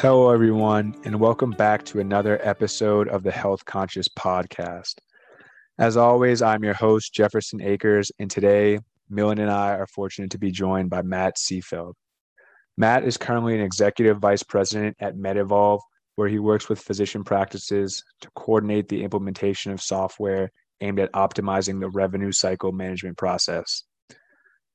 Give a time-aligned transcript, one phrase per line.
[0.00, 4.94] Hello, everyone, and welcome back to another episode of the Health Conscious Podcast.
[5.78, 8.78] As always, I'm your host, Jefferson Akers, and today,
[9.10, 11.92] Millen and I are fortunate to be joined by Matt Seefeld.
[12.78, 15.80] Matt is currently an executive vice president at MedEvolve,
[16.14, 21.78] where he works with physician practices to coordinate the implementation of software aimed at optimizing
[21.78, 23.82] the revenue cycle management process.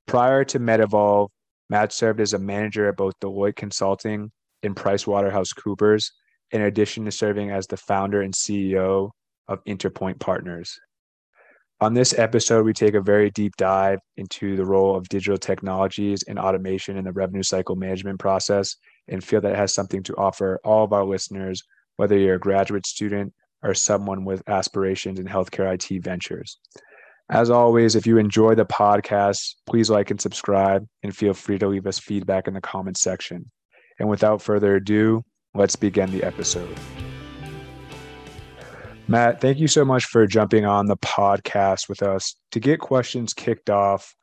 [0.06, 1.30] Prior to MedEvolve,
[1.72, 4.32] Matt served as a manager at both Deloitte Consulting
[4.66, 6.12] in PricewaterhouseCoopers,
[6.52, 9.12] in addition to serving as the founder and CEO
[9.48, 10.80] of Interpoint Partners.
[11.82, 16.24] On this episode, we take a very deep dive into the role of digital technologies
[16.24, 18.78] and automation in the revenue cycle management process
[19.10, 21.62] and feel that it has something to offer all of our listeners,
[21.98, 26.60] whether you're a graduate student or someone with aspirations in healthcare IT ventures.
[27.30, 31.68] As always, if you enjoy the podcast, please like and subscribe and feel free to
[31.68, 33.52] leave us feedback in the comments section.
[34.00, 36.78] And without further ado, let's begin the episode.
[39.08, 42.36] Matt, thank you so much for jumping on the podcast with us.
[42.52, 44.16] To get questions kicked off,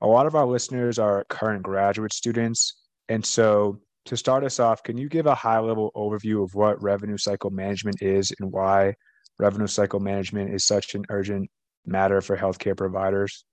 [0.00, 2.82] a lot of our listeners are current graduate students.
[3.08, 6.82] And so, to start us off, can you give a high level overview of what
[6.82, 8.94] revenue cycle management is and why
[9.38, 11.48] revenue cycle management is such an urgent
[11.86, 13.44] matter for healthcare providers?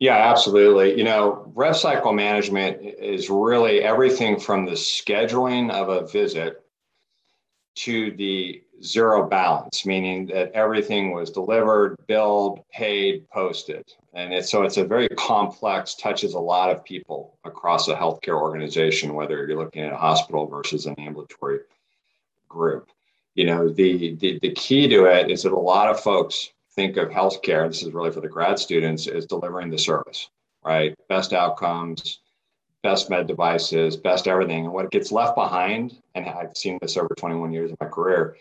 [0.00, 0.96] Yeah, absolutely.
[0.96, 6.64] You know, rev cycle management is really everything from the scheduling of a visit
[7.76, 13.92] to the zero balance, meaning that everything was delivered, billed, paid, posted.
[14.14, 18.40] And it's, so it's a very complex, touches a lot of people across a healthcare
[18.40, 21.60] organization, whether you're looking at a hospital versus an ambulatory
[22.48, 22.88] group.
[23.34, 26.96] You know, the, the, the key to it is that a lot of folks think
[26.96, 30.28] of healthcare, this is really for the grad students, is delivering the service,
[30.64, 30.94] right?
[31.08, 32.20] Best outcomes,
[32.82, 34.64] best med devices, best everything.
[34.64, 38.36] And what gets left behind, and I've seen this over 21 years of my career,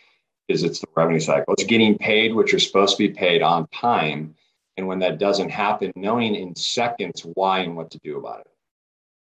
[0.47, 1.53] is it's the revenue cycle.
[1.53, 4.35] It's getting paid what you're supposed to be paid on time.
[4.77, 8.47] And when that doesn't happen, knowing in seconds why and what to do about it.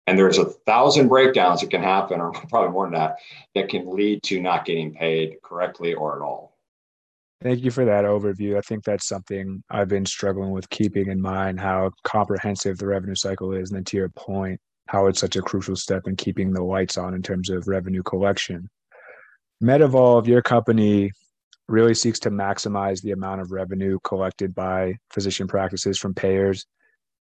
[0.06, 3.18] And there's a thousand breakdowns that can happen, or probably more than that,
[3.56, 6.57] that can lead to not getting paid correctly or at all.
[7.42, 8.58] Thank you for that overview.
[8.58, 13.16] I think that's something I've been struggling with keeping in mind how comprehensive the revenue
[13.16, 13.70] cycle is.
[13.70, 16.98] And then to your point, how it's such a crucial step in keeping the lights
[16.98, 18.70] on in terms of revenue collection.
[19.62, 21.12] MedEvolve, your company,
[21.68, 26.66] really seeks to maximize the amount of revenue collected by physician practices from payers.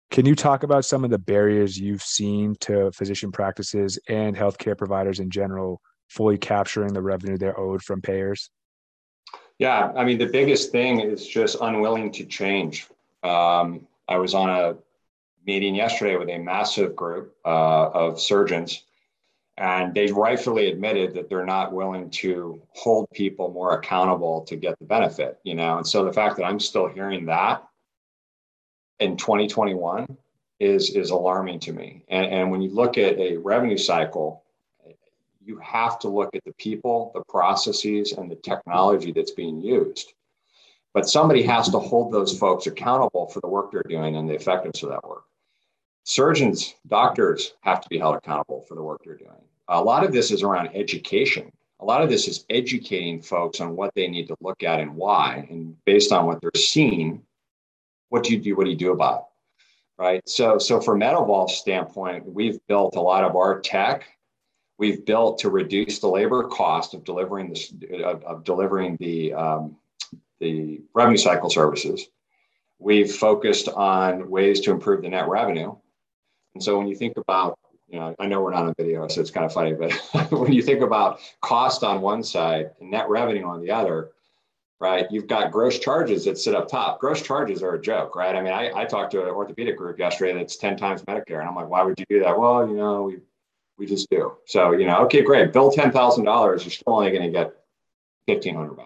[0.09, 4.77] Can you talk about some of the barriers you've seen to physician practices and healthcare
[4.77, 8.49] providers in general fully capturing the revenue they're owed from payers?
[9.61, 12.87] Yeah, I mean, the biggest thing is just unwilling to change.
[13.21, 14.75] Um, I was on a
[15.45, 18.85] meeting yesterday with a massive group uh, of surgeons,
[19.57, 24.79] and they rightfully admitted that they're not willing to hold people more accountable to get
[24.79, 25.77] the benefit, you know.
[25.77, 27.63] And so the fact that I'm still hearing that
[28.99, 30.07] in 2021
[30.59, 32.03] is is alarming to me.
[32.07, 34.41] And, and when you look at a revenue cycle,
[35.43, 40.13] you have to look at the people, the processes, and the technology that's being used.
[40.93, 44.35] But somebody has to hold those folks accountable for the work they're doing and the
[44.35, 45.23] effectiveness of that work.
[46.03, 49.31] Surgeons, doctors have to be held accountable for the work they're doing.
[49.69, 51.51] A lot of this is around education.
[51.79, 54.95] A lot of this is educating folks on what they need to look at and
[54.95, 55.47] why.
[55.49, 57.21] And based on what they're seeing,
[58.09, 58.55] what do you do?
[58.55, 59.25] What do you do about it?
[60.01, 60.27] Right.
[60.27, 64.05] So, so from MedEvolve's standpoint, we've built a lot of our tech
[64.81, 67.71] we've built to reduce the labor cost of delivering this
[68.03, 69.77] of, of delivering the um,
[70.39, 72.07] the revenue cycle services.
[72.79, 75.75] We've focused on ways to improve the net revenue.
[76.55, 79.21] And so when you think about, you know, I know we're not on video, so
[79.21, 79.91] it's kind of funny, but
[80.31, 84.09] when you think about cost on one side and net revenue on the other,
[84.79, 85.05] right?
[85.11, 86.99] You've got gross charges that sit up top.
[86.99, 88.35] Gross charges are a joke, right?
[88.35, 91.47] I mean, I, I talked to an orthopedic group yesterday that's 10 times Medicare, and
[91.47, 92.37] I'm like, why would you do that?
[92.37, 93.19] Well, you know, we
[93.81, 94.37] we just do.
[94.45, 95.51] So, you know, okay, great.
[95.51, 97.55] Bill $10,000, you're still only going to get
[98.27, 98.85] 1500 back.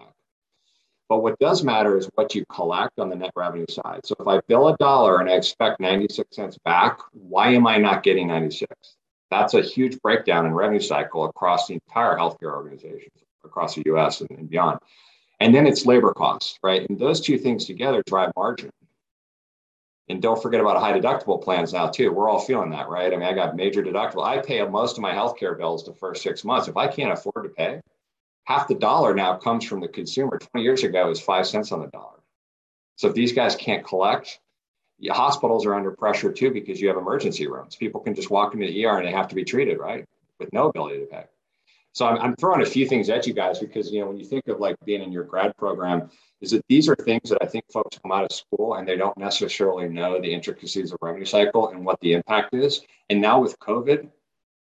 [1.06, 4.00] But what does matter is what you collect on the net revenue side.
[4.04, 7.76] So if I bill a dollar and I expect 96 cents back, why am I
[7.76, 8.72] not getting 96?
[9.30, 13.10] That's a huge breakdown in revenue cycle across the entire healthcare organization,
[13.44, 14.80] across the US and, and beyond.
[15.40, 16.88] And then it's labor costs, right?
[16.88, 18.70] And those two things together drive margin.
[20.08, 22.12] And don't forget about high deductible plans now too.
[22.12, 23.12] We're all feeling that, right?
[23.12, 24.24] I mean, I got major deductible.
[24.24, 26.68] I pay most of my healthcare bills the first six months.
[26.68, 27.80] If I can't afford to pay,
[28.44, 30.38] half the dollar now comes from the consumer.
[30.38, 32.20] 20 years ago, it was five cents on the dollar.
[32.94, 34.40] So if these guys can't collect,
[35.10, 37.74] hospitals are under pressure too because you have emergency rooms.
[37.76, 40.04] People can just walk into the ER and they have to be treated, right?
[40.38, 41.24] With no ability to pay.
[41.96, 44.26] So I'm, I'm throwing a few things at you guys because you know when you
[44.26, 46.10] think of like being in your grad program,
[46.42, 48.98] is that these are things that I think folks come out of school and they
[48.98, 52.82] don't necessarily know the intricacies of revenue cycle and what the impact is.
[53.08, 54.10] And now with COVID,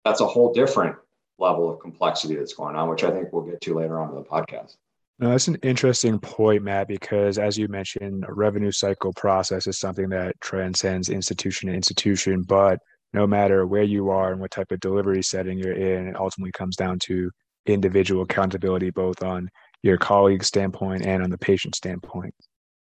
[0.05, 0.95] that's a whole different
[1.37, 4.15] level of complexity that's going on, which I think we'll get to later on in
[4.15, 4.77] the podcast.
[5.19, 10.11] That's an interesting point, Matt, because as you mentioned, a revenue cycle process is something
[10.11, 12.43] that transcends institution to institution.
[12.43, 12.79] But
[13.17, 16.53] no matter where you are and what type of delivery setting you're in, it ultimately
[16.53, 17.31] comes down to
[17.65, 19.49] individual accountability, both on
[19.83, 22.35] your colleague standpoint and on the patient standpoint.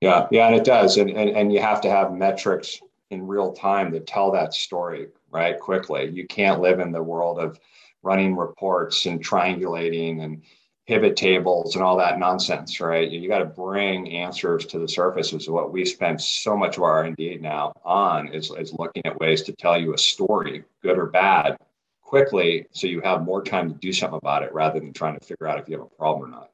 [0.01, 0.97] Yeah, yeah, and it does.
[0.97, 5.07] And, and, and you have to have metrics in real time that tell that story,
[5.31, 5.57] right?
[5.57, 6.09] Quickly.
[6.09, 7.57] You can't live in the world of
[8.03, 10.43] running reports and triangulating and
[10.87, 13.09] pivot tables and all that nonsense, right?
[13.09, 15.33] You, got to bring answers to the surface.
[15.33, 19.19] Is what we spend so much of our R&D now on is, is looking at
[19.19, 21.57] ways to tell you a story, good or bad,
[22.01, 25.25] quickly, so you have more time to do something about it rather than trying to
[25.25, 26.49] figure out if you have a problem or not.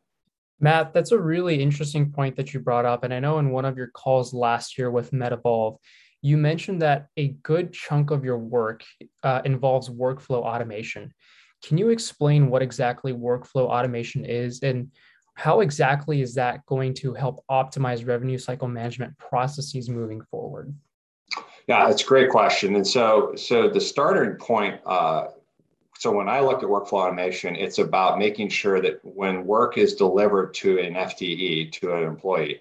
[0.59, 3.03] Matt, that's a really interesting point that you brought up.
[3.03, 5.77] And I know in one of your calls last year with MedEvolve,
[6.21, 8.83] you mentioned that a good chunk of your work
[9.21, 11.13] uh, involves workflow automation.
[11.63, 14.91] Can you explain what exactly workflow automation is and
[15.35, 20.73] how exactly is that going to help optimize revenue cycle management processes moving forward?
[21.67, 22.75] Yeah, it's a great question.
[22.75, 24.79] And so, so the starting point.
[24.85, 25.27] Uh,
[25.97, 29.95] so when I look at workflow automation, it's about making sure that when work is
[29.95, 32.59] delivered to an FTE to an employee,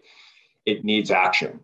[0.64, 1.58] it needs action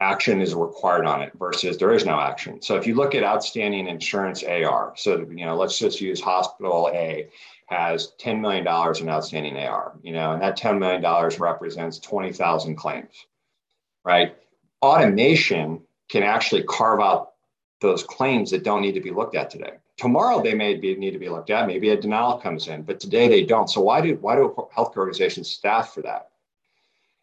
[0.00, 2.62] action is required on it versus there is no action.
[2.62, 6.90] So if you look at outstanding insurance AR, so you know, let's just use hospital
[6.94, 7.28] A
[7.66, 11.02] has $10 million in outstanding AR, you know, and that $10 million
[11.38, 13.26] represents 20,000 claims,
[14.04, 14.36] right?
[14.82, 17.32] Automation can actually carve out
[17.80, 19.72] those claims that don't need to be looked at today.
[19.98, 21.66] Tomorrow they may be, need to be looked at.
[21.66, 23.68] Maybe a denial comes in, but today they don't.
[23.68, 26.30] So why do why do healthcare organizations staff for that?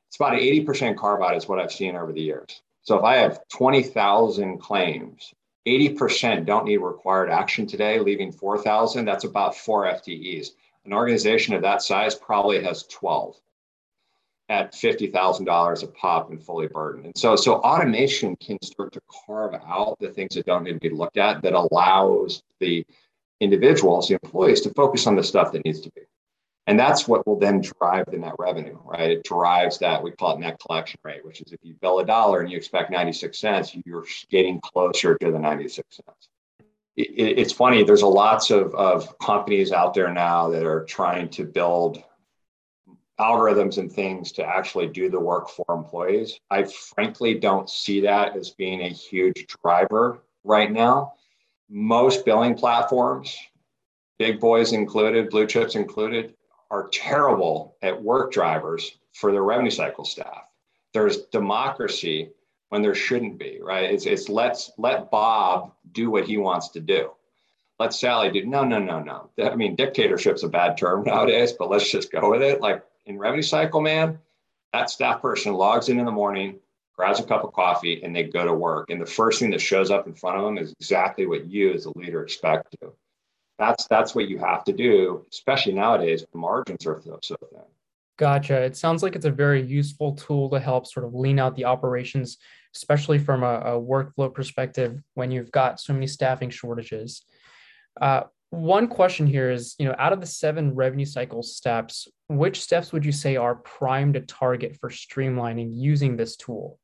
[0.10, 2.62] It's about an 80% carve out is what I've seen over the years.
[2.86, 5.34] So if I have 20,000 claims,
[5.68, 10.50] 80% don't need required action today, leaving 4,000, that's about four FTEs.
[10.86, 13.36] An organization of that size probably has 12
[14.50, 17.06] at $50,000 a pop and fully burdened.
[17.06, 20.80] And so, so automation can start to carve out the things that don't need to
[20.80, 22.86] be looked at that allows the
[23.42, 26.02] individuals, the employees to focus on the stuff that needs to be.
[26.68, 29.12] And that's what will then drive the net revenue, right?
[29.12, 32.06] It drives that, we call it net collection rate, which is if you bill a
[32.06, 36.30] dollar and you expect 96 cents, you're getting closer to the 96 cents.
[36.98, 41.30] It, it's funny, there's a lots of, of companies out there now that are trying
[41.30, 42.04] to build
[43.20, 46.40] algorithms and things to actually do the work for employees.
[46.50, 51.14] I frankly don't see that as being a huge driver right now.
[51.70, 53.38] Most billing platforms,
[54.20, 56.35] big boys included, blue chips included,
[56.72, 60.44] are terrible at work drivers for their revenue cycle staff.
[60.94, 62.32] There's democracy
[62.70, 63.92] when there shouldn't be, right?
[63.92, 67.12] It's, it's let's let Bob do what he wants to do.
[67.80, 68.46] Let Sally do.
[68.46, 69.30] No, no, no, no.
[69.44, 72.62] I mean, dictatorship's a bad term nowadays, but let's just go with it.
[72.62, 74.20] Like in revenue cycle, man,
[74.74, 76.60] that staff person logs in in the morning,
[76.96, 78.90] grabs a cup of coffee, and they go to work.
[78.90, 81.74] And the first thing that shows up in front of them is exactly what you
[81.74, 82.94] as a leader expect to
[83.58, 86.26] that's that's what you have to do, especially nowadays.
[86.34, 87.62] Margins are so thin.
[88.18, 88.62] Gotcha.
[88.62, 91.66] It sounds like it's a very useful tool to help sort of lean out the
[91.66, 92.38] operations,
[92.74, 97.24] especially from a, a workflow perspective when you've got so many staffing shortages.
[98.00, 102.62] Uh, one question here is, you know, out of the seven revenue cycle steps, which
[102.62, 106.80] steps would you say are prime to target for streamlining using this tool?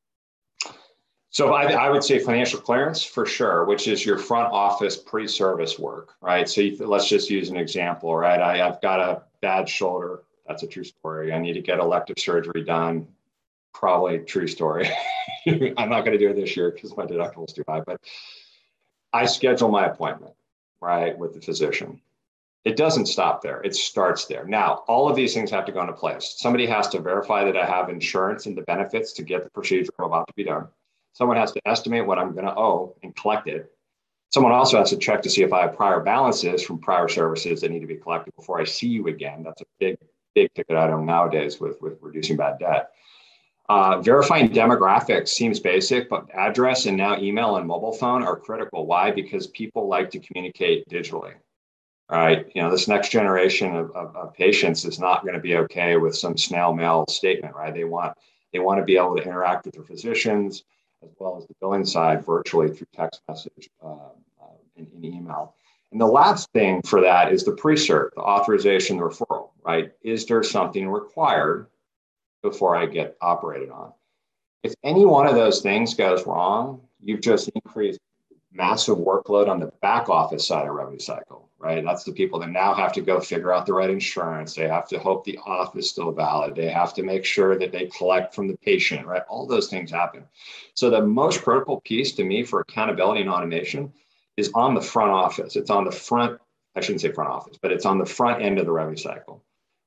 [1.32, 5.78] So I, I, would say financial clearance for sure, which is your front office pre-service
[5.78, 6.46] work, right?
[6.46, 8.38] So you, let's just use an example, right?
[8.38, 10.24] I, have got a bad shoulder.
[10.46, 11.32] That's a true story.
[11.32, 13.08] I need to get elective surgery done.
[13.72, 14.90] Probably true story.
[15.48, 17.98] I'm not going to do it this year because my deductible is too high, but
[19.14, 20.34] I schedule my appointment,
[20.82, 22.02] right, with the physician.
[22.66, 23.62] It doesn't stop there.
[23.62, 24.44] It starts there.
[24.44, 26.34] Now, all of these things have to go into place.
[26.36, 29.92] Somebody has to verify that I have insurance and the benefits to get the procedure
[29.98, 30.68] I'm about to be done
[31.12, 33.70] Someone has to estimate what I'm going to owe and collect it.
[34.32, 37.60] Someone also has to check to see if I have prior balances from prior services
[37.60, 39.42] that need to be collected before I see you again.
[39.42, 39.98] That's a big,
[40.34, 42.92] big ticket item nowadays with, with reducing bad debt.
[43.68, 48.86] Uh, verifying demographics seems basic, but address and now email and mobile phone are critical.
[48.86, 49.10] Why?
[49.10, 51.34] Because people like to communicate digitally.
[52.10, 52.50] Right.
[52.54, 55.96] You know, this next generation of, of, of patients is not going to be okay
[55.96, 57.72] with some snail mail statement, right?
[57.72, 58.14] They want
[58.52, 60.64] they want to be able to interact with their physicians
[61.02, 63.92] as well as the billing side virtually through text message uh,
[64.40, 65.54] uh, and, and, email.
[65.90, 69.92] And the last thing for that is the pre-cert, the authorization, the referral, right?
[70.02, 71.66] Is there something required
[72.42, 73.92] before I get operated on?
[74.62, 78.00] If any one of those things goes wrong, you've just increased
[78.54, 81.84] massive workload on the back office side of revenue cycle, right?
[81.84, 84.54] That's the people that now have to go figure out the right insurance.
[84.54, 86.54] They have to hope the auth is still valid.
[86.54, 89.22] They have to make sure that they collect from the patient, right?
[89.28, 90.24] All those things happen.
[90.74, 93.92] So the most critical piece to me for accountability and automation
[94.36, 95.56] is on the front office.
[95.56, 96.40] It's on the front,
[96.74, 99.42] I shouldn't say front office, but it's on the front end of the revenue cycle,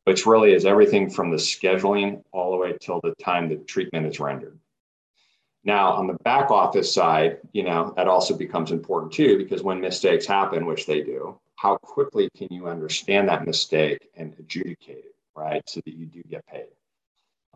[0.06, 4.06] which really is everything from the scheduling all the way till the time the treatment
[4.08, 4.58] is rendered.
[5.66, 9.82] Now, on the back office side, you know, that also becomes important too, because when
[9.82, 15.16] mistakes happen, which they do, how quickly can you understand that mistake and adjudicate it,
[15.36, 15.68] right?
[15.68, 16.68] So that you do get paid.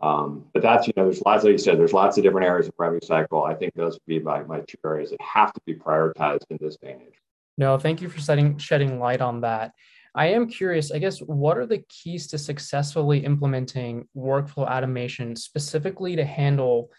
[0.02, 2.66] Um, but that's, you know, there's lots, like you said, there's lots of different areas
[2.66, 3.44] of revenue cycle.
[3.44, 6.58] I think those would be my, my two areas that have to be prioritized in
[6.60, 7.14] this day and age.
[7.58, 9.72] No, thank you for setting, shedding light on that.
[10.14, 16.16] I am curious, I guess, what are the keys to successfully implementing workflow automation specifically
[16.16, 16.90] to handle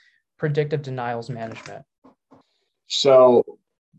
[0.41, 1.85] predictive denials management?
[2.87, 3.43] So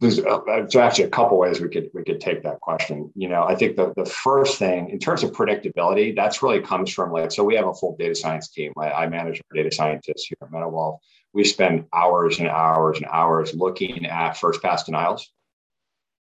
[0.01, 3.13] there's, uh, there's actually a couple ways we could we could take that question.
[3.15, 6.93] You know, I think the the first thing in terms of predictability, that's really comes
[6.93, 8.73] from like so we have a full data science team.
[8.77, 10.99] I, I manage our data scientists here at MedEvolve.
[11.33, 15.31] We spend hours and hours and hours looking at first pass denials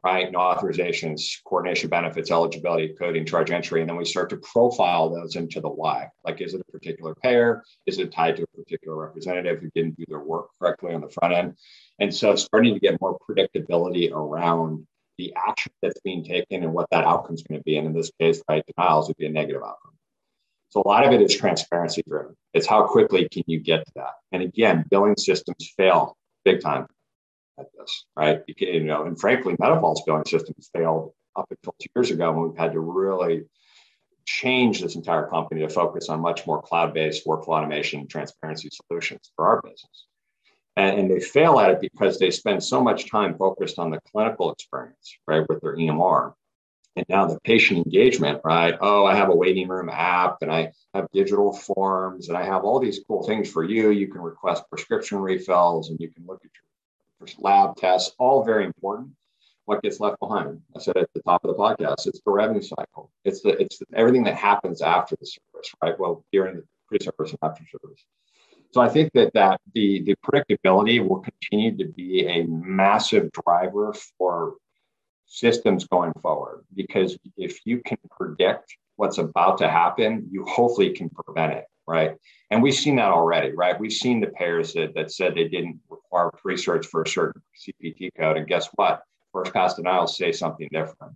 [0.03, 0.31] right?
[0.31, 3.81] No authorizations, coordination benefits, eligibility, coding, charge entry.
[3.81, 6.09] And then we start to profile those into the why.
[6.25, 7.63] Like, is it a particular payer?
[7.85, 11.09] Is it tied to a particular representative who didn't do their work correctly on the
[11.09, 11.57] front end?
[11.99, 14.85] And so starting to get more predictability around
[15.17, 17.77] the action that's being taken and what that outcome is going to be.
[17.77, 19.93] And in this case, right, denials would be a negative outcome.
[20.69, 22.35] So a lot of it is transparency driven.
[22.53, 24.13] It's how quickly can you get to that?
[24.31, 26.87] And again, billing systems fail big time
[27.59, 28.41] at this, right?
[28.57, 32.57] You know, and frankly, MedEvolve's billing systems failed up until two years ago when we've
[32.57, 33.43] had to really
[34.25, 39.31] change this entire company to focus on much more cloud-based workflow automation and transparency solutions
[39.35, 40.05] for our business.
[40.75, 43.99] And, and, they fail at it because they spend so much time focused on the
[44.11, 46.33] clinical experience, right, with their EMR.
[46.95, 48.75] And now the patient engagement, right?
[48.79, 52.63] Oh, I have a waiting room app and I have digital forms and I have
[52.63, 53.89] all these cool things for you.
[53.89, 56.72] You can request prescription refills and you can look at your
[57.37, 59.09] lab tests, all very important.
[59.65, 60.59] What gets left behind?
[60.75, 63.11] I said at the top of the podcast, it's the revenue cycle.
[63.23, 65.97] It's the it's the, everything that happens after the service, right?
[65.97, 68.05] Well, during the pre-service and after service.
[68.71, 73.93] So I think that that the the predictability will continue to be a massive driver
[74.17, 74.55] for
[75.25, 81.09] systems going forward because if you can predict what's about to happen, you hopefully can
[81.09, 82.15] prevent it, right?
[82.49, 83.79] And we've seen that already, right?
[83.79, 88.11] We've seen the payers that, that said they didn't require research for a certain CPT
[88.17, 88.37] code.
[88.37, 89.03] And guess what?
[89.31, 91.13] First pass denials say something different.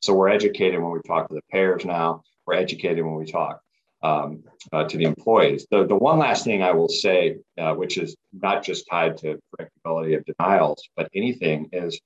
[0.00, 2.22] So we're educated when we talk to the payers now.
[2.46, 3.60] We're educated when we talk
[4.02, 5.66] um, uh, to the employees.
[5.70, 9.38] The, the one last thing I will say, uh, which is not just tied to
[9.52, 12.00] predictability of denials, but anything is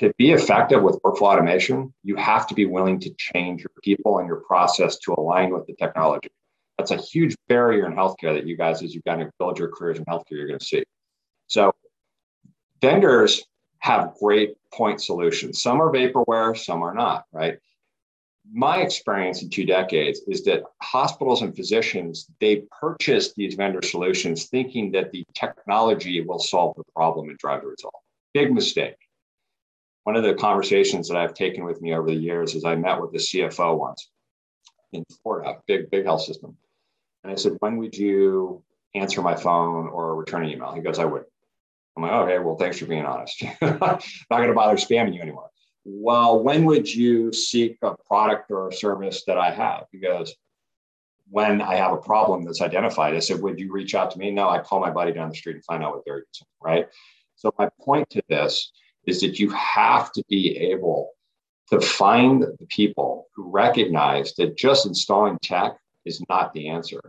[0.00, 4.18] to be effective with workflow automation, you have to be willing to change your people
[4.18, 6.28] and your process to align with the technology.
[6.78, 9.68] That's a huge barrier in healthcare that you guys, as you've got to build your
[9.68, 10.84] careers in healthcare, you're going to see.
[11.46, 11.72] So
[12.80, 13.44] vendors
[13.78, 15.62] have great point solutions.
[15.62, 17.58] Some are vaporware, some are not, right?
[18.52, 24.46] My experience in two decades is that hospitals and physicians, they purchase these vendor solutions
[24.46, 27.94] thinking that the technology will solve the problem and drive the result.
[28.34, 28.96] Big mistake.
[30.02, 33.00] One of the conversations that I've taken with me over the years is I met
[33.00, 34.10] with the CFO once
[34.92, 36.56] in Florida, big, big health system.
[37.24, 38.62] And I said, when would you
[38.94, 40.72] answer my phone or return an email?
[40.72, 41.24] He goes, I would.
[41.96, 43.42] I'm like, okay, well, thanks for being honest.
[43.60, 45.48] not going to bother spamming you anymore.
[45.84, 49.84] Well, when would you seek a product or a service that I have?
[49.90, 50.34] He goes,
[51.30, 53.14] when I have a problem that's identified.
[53.14, 54.30] I said, would you reach out to me?
[54.30, 56.86] No, I call my buddy down the street and find out what they're using, right?
[57.36, 58.72] So my point to this
[59.06, 61.10] is that you have to be able
[61.70, 67.00] to find the people who recognize that just installing tech is not the answer.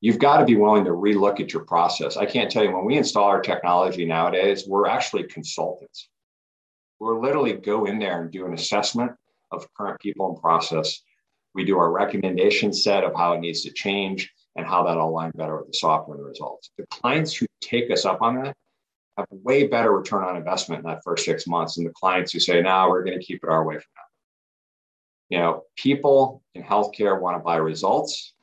[0.00, 2.16] You've got to be willing to relook at your process.
[2.16, 6.08] I can't tell you when we install our technology nowadays, we're actually consultants.
[6.98, 9.12] We're literally go in there and do an assessment
[9.52, 11.02] of current people and process.
[11.54, 15.32] We do our recommendation set of how it needs to change and how that'll align
[15.34, 16.70] better with the software and the results.
[16.78, 18.56] The clients who take us up on that
[19.18, 22.40] have way better return on investment in that first six months than the clients who
[22.40, 24.09] say, no, we're going to keep it our way for now
[25.30, 28.34] you know, people in healthcare want to buy results.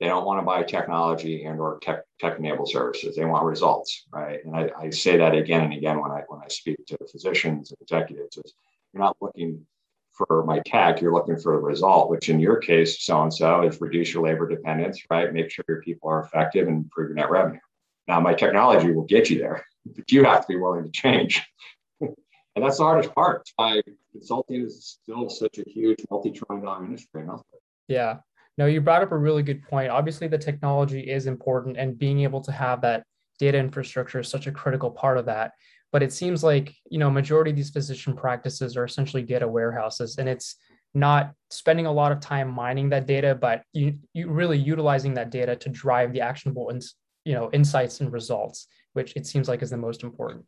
[0.00, 3.14] They don't want to buy technology and or tech tech enabled services.
[3.16, 4.44] They want results, right?
[4.44, 7.70] And I, I say that again and again when I when I speak to physicians
[7.70, 8.52] and executives is
[8.92, 9.64] You're not looking
[10.12, 13.62] for my tech, you're looking for the result, which in your case, so and so,
[13.62, 15.32] is reduce your labor dependence, right?
[15.32, 17.60] Make sure your people are effective and improve your net revenue.
[18.08, 21.42] Now, my technology will get you there, but you have to be willing to change.
[22.00, 22.14] and
[22.56, 23.48] that's the hardest part.
[23.56, 23.80] why
[24.12, 27.60] consulting is still such a huge multi-trillion dollar industry in healthcare.
[27.88, 28.18] Yeah.
[28.58, 29.90] No, you brought up a really good point.
[29.90, 33.04] Obviously, the technology is important, and being able to have that
[33.38, 35.52] data infrastructure is such a critical part of that
[35.92, 40.16] but it seems like you know majority of these physician practices are essentially data warehouses
[40.18, 40.56] and it's
[40.94, 45.30] not spending a lot of time mining that data but you, you really utilizing that
[45.30, 49.62] data to drive the actionable ins, you know insights and results which it seems like
[49.62, 50.44] is the most important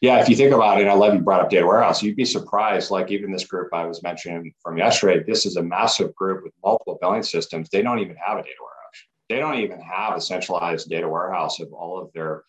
[0.00, 2.02] yeah if you think about it i love you brought up data warehouse.
[2.02, 5.62] You'd be surprised like even this group i was mentioning from yesterday this is a
[5.62, 7.68] massive group with multiple billing systems.
[7.70, 8.80] They don't even have a data warehouse.
[9.28, 12.44] They don't even have a centralized data warehouse of all of their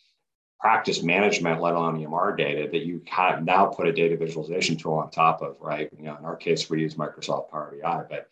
[0.60, 4.94] practice management, let alone EMR data, that you of now put a data visualization tool
[4.94, 5.90] on top of, right?
[5.98, 8.28] You know, in our case, we use Microsoft Power BI, but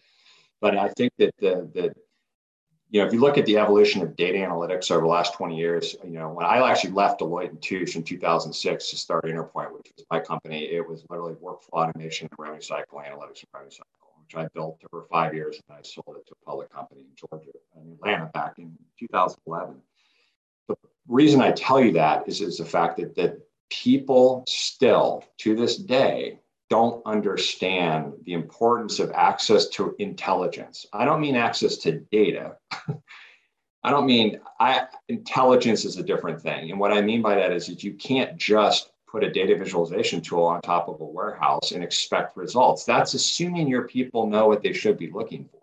[0.62, 1.94] but I think that the the
[2.90, 5.56] you know, if you look at the evolution of data analytics over the last 20
[5.56, 9.72] years, you know, when I actually left Deloitte and Touche in 2006 to start Interpoint,
[9.74, 13.72] which was my company, it was literally workflow automation and revenue cycle analytics and revenue
[13.72, 17.02] cycle, which I built over five years and I sold it to a public company
[17.02, 19.76] in Georgia, in Atlanta back in 2011
[20.68, 20.76] The
[21.08, 23.38] reason I tell you that is, is the fact that, that
[23.70, 30.86] people still to this day don't understand the importance of access to intelligence.
[30.94, 32.58] I don't mean access to data.
[33.84, 36.70] I don't mean I, intelligence is a different thing.
[36.70, 40.22] And what I mean by that is that you can't just put a data visualization
[40.22, 42.86] tool on top of a warehouse and expect results.
[42.86, 45.60] That's assuming your people know what they should be looking for.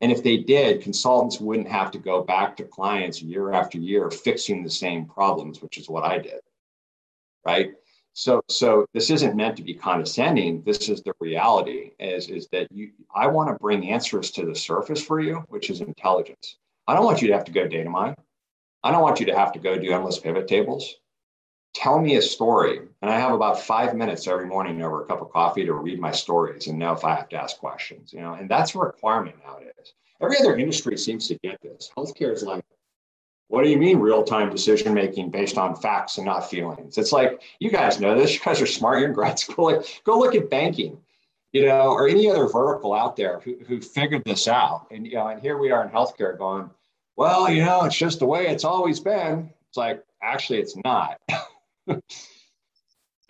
[0.00, 4.10] And if they did, consultants wouldn't have to go back to clients year after year
[4.10, 6.40] fixing the same problems, which is what I did.
[7.44, 7.72] Right.
[8.18, 10.62] So, so this isn't meant to be condescending.
[10.64, 14.56] This is the reality is, is that you, I want to bring answers to the
[14.56, 16.56] surface for you, which is intelligence.
[16.88, 18.16] I don't want you to have to go data mine.
[18.82, 20.96] I don't want you to have to go do endless pivot tables
[21.74, 22.80] tell me a story.
[23.02, 26.00] And I have about five minutes every morning over a cup of coffee to read
[26.00, 28.78] my stories and know if I have to ask questions, you know, and that's a
[28.78, 29.94] requirement nowadays.
[30.20, 31.90] Every other industry seems to get this.
[31.96, 32.64] Healthcare is like,
[33.48, 36.98] what do you mean real-time decision making based on facts and not feelings?
[36.98, 38.34] It's like you guys know this.
[38.34, 39.00] You guys are smart.
[39.00, 39.72] You're in grad school.
[39.72, 40.98] Like, go look at banking,
[41.52, 44.86] you know, or any other vertical out there who, who figured this out.
[44.90, 46.70] And you know, and here we are in healthcare going,
[47.16, 49.50] well, you know, it's just the way it's always been.
[49.68, 51.18] It's like actually, it's not.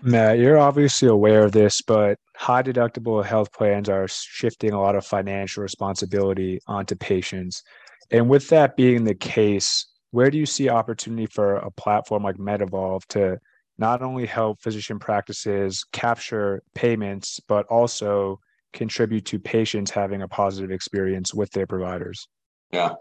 [0.02, 4.94] Matt, you're obviously aware of this, but high deductible health plans are shifting a lot
[4.94, 7.64] of financial responsibility onto patients.
[8.10, 12.36] And with that being the case, where do you see opportunity for a platform like
[12.36, 13.38] MedEvolve to
[13.78, 18.40] not only help physician practices capture payments, but also
[18.72, 22.28] contribute to patients having a positive experience with their providers?
[22.72, 22.94] Yeah.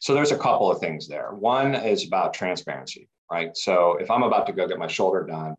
[0.00, 1.32] So there's a couple of things there.
[1.34, 3.56] One is about transparency right?
[3.56, 5.54] So if I'm about to go get my shoulder done,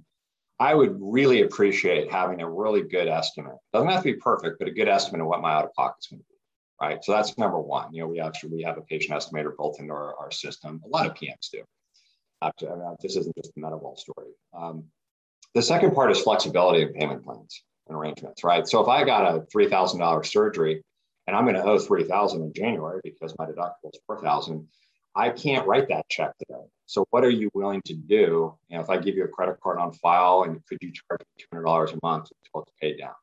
[0.60, 3.56] I would really appreciate having a really good estimate.
[3.74, 5.98] Doesn't have to be perfect, but a good estimate of what my out of pocket
[6.02, 6.31] is going to be,
[6.82, 7.04] right?
[7.04, 7.94] So that's number one.
[7.94, 10.82] You know, we actually we have a patient estimator built into our, our system.
[10.86, 11.64] A lot of PMs do.
[12.60, 14.32] To, I mean, this isn't just a MedEvolve story.
[14.52, 14.86] Um,
[15.54, 18.68] the second part is flexibility of payment plans and arrangements, right?
[18.68, 20.84] So if I got a three thousand dollars surgery
[21.28, 24.68] and I'm going to owe three thousand in January because my deductible is four thousand,
[25.16, 26.64] I can't write that check today.
[26.88, 28.58] So what are you willing to do?
[28.70, 31.22] You know, if I give you a credit card on file and could you charge
[31.38, 33.14] me $200 a month until it's paid down,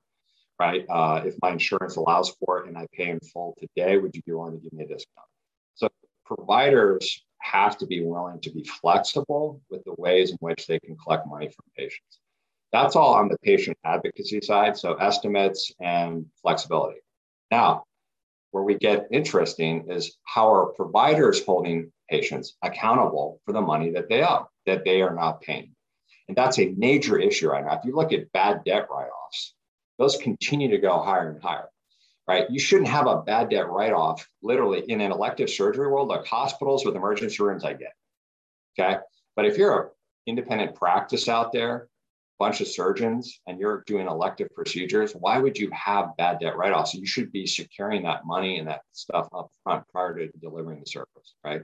[0.59, 0.85] right?
[0.89, 4.23] Uh, if my insurance allows for it and I pay in full today, would you
[4.23, 5.27] be willing to give me a discount?
[5.75, 5.89] So
[6.25, 10.97] providers have to be willing to be flexible with the ways in which they can
[10.97, 12.21] collect money from patients.
[12.73, 14.77] That's all on the patient advocacy side.
[14.77, 17.01] So estimates and flexibility.
[17.51, 17.85] Now,
[18.51, 24.09] where we get interesting is how are providers holding patients accountable for the money that
[24.09, 25.75] they owe, that they are not paying.
[26.29, 27.79] And that's a major issue right now.
[27.79, 29.55] If you look at bad debt write offs,
[29.99, 31.69] those continue to go higher and higher,
[32.27, 32.49] right?
[32.51, 36.27] You shouldn't have a bad debt write off literally in an elective surgery world, like
[36.27, 37.93] hospitals with emergency rooms, I get.
[38.79, 38.99] Okay.
[39.35, 39.89] But if you're an
[40.27, 41.89] independent practice out there
[42.39, 46.73] bunch of surgeons and you're doing elective procedures, why would you have bad debt write
[46.73, 46.95] offs?
[46.95, 50.87] You should be securing that money and that stuff up front prior to delivering the
[50.87, 51.63] service, right?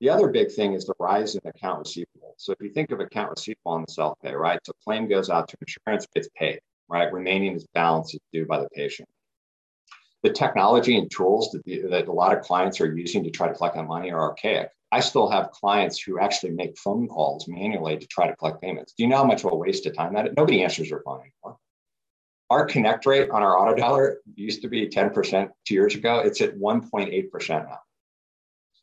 [0.00, 2.34] The other big thing is the rise in account receivable.
[2.38, 4.58] So if you think of account receivable on the self pay, right?
[4.64, 7.12] So claim goes out to insurance, gets paid, right?
[7.12, 9.08] Remaining is balance is due by the patient.
[10.22, 13.48] The technology and tools that, the, that a lot of clients are using to try
[13.48, 14.70] to collect that money are archaic.
[14.92, 18.94] I still have clients who actually make phone calls manually to try to collect payments.
[18.96, 20.34] Do you know how much of a waste of time that is?
[20.36, 21.58] Nobody answers their phone anymore.
[22.50, 26.20] our connect rate on our auto dialer used to be 10% two years ago.
[26.20, 27.78] It's at 1.8% now.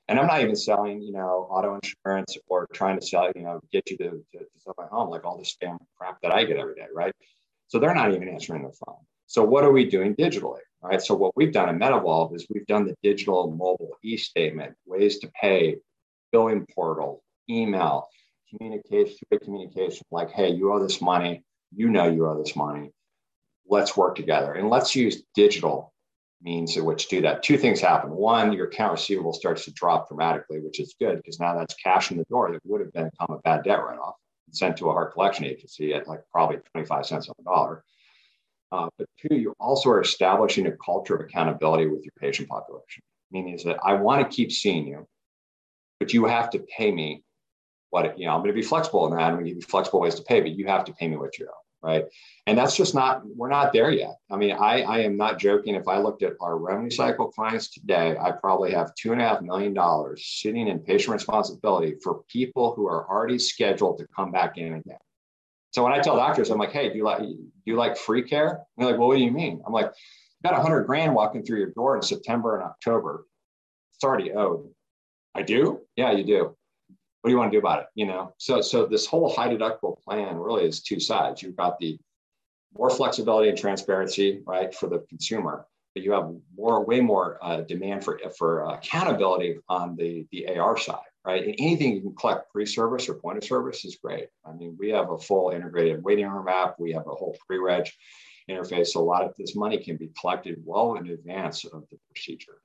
[0.10, 3.62] And I'm not even selling, you know, auto insurance or trying to sell, you know,
[3.72, 6.44] get you to, to, to sell my home, like all the spam crap that I
[6.44, 7.14] get every day, right?
[7.68, 8.98] So they're not even answering the phone.
[9.28, 11.02] So what are we doing digitally, right?
[11.02, 15.32] So what we've done in MedEvolve is we've done the digital mobile e-statement, ways to
[15.40, 15.78] pay,
[16.32, 18.08] billing portal, email,
[18.50, 21.44] communication, communication, like, hey, you owe this money,
[21.76, 22.92] you know you owe this money.
[23.68, 25.94] Let's work together and let's use digital
[26.42, 27.42] means in which to do that.
[27.42, 28.12] Two things happen.
[28.12, 32.12] One, your account receivable starts to drop dramatically, which is good because now that's cash
[32.12, 34.16] in the door that would have become a bad debt write-off
[34.54, 37.84] sent to a HART collection agency at like probably 25 cents on the dollar.
[38.72, 43.04] Uh, but two, you also are establishing a culture of accountability with your patient population.
[43.32, 45.08] Meaning is that I want to keep seeing you,
[46.00, 47.24] but you have to pay me
[47.90, 48.34] what you know.
[48.34, 49.24] I'm going to be flexible in that.
[49.24, 51.38] I'm going to you flexible ways to pay, but you have to pay me what
[51.38, 52.06] you owe right?
[52.48, 54.16] And that's just not, we're not there yet.
[54.32, 55.76] I mean, I, I am not joking.
[55.76, 59.26] If I looked at our revenue cycle clients today, I probably have two and a
[59.26, 64.32] half million dollars sitting in patient responsibility for people who are already scheduled to come
[64.32, 64.98] back in again.
[65.72, 68.24] So when I tell doctors, I'm like, hey, do you like do you like free
[68.24, 68.50] care?
[68.50, 69.62] And they're like, well, what do you mean?
[69.66, 69.92] I'm like,
[70.44, 73.26] got a hundred grand walking through your door in September and October.
[73.96, 74.70] It's already owed.
[75.34, 75.82] I do?
[75.96, 76.56] Yeah, you do
[77.24, 77.86] what do you want to do about it?
[77.96, 81.42] You know, so so this whole high deductible plan really is two sides.
[81.42, 81.98] You've got the
[82.78, 87.62] more flexibility and transparency, right, for the consumer, but you have more, way more uh,
[87.62, 91.46] demand for for accountability on the the AR side, right?
[91.46, 94.28] And anything you can collect pre-service or point of service is great.
[94.46, 96.76] I mean, we have a full integrated waiting room app.
[96.78, 97.90] We have a whole pre-reg
[98.50, 98.88] interface.
[98.88, 102.58] So a lot of this money can be collected well in advance of the procedure.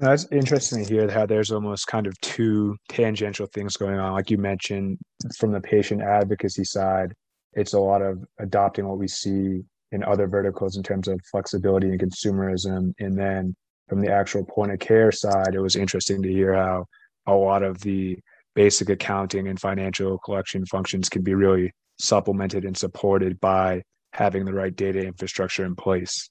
[0.00, 4.14] That's interesting to hear how there's almost kind of two tangential things going on.
[4.14, 4.96] Like you mentioned,
[5.38, 7.12] from the patient advocacy side,
[7.52, 9.60] it's a lot of adopting what we see
[9.92, 12.94] in other verticals in terms of flexibility and consumerism.
[12.98, 13.54] And then
[13.90, 16.86] from the actual point of care side, it was interesting to hear how
[17.26, 18.18] a lot of the
[18.54, 23.82] basic accounting and financial collection functions can be really supplemented and supported by
[24.14, 26.30] having the right data infrastructure in place.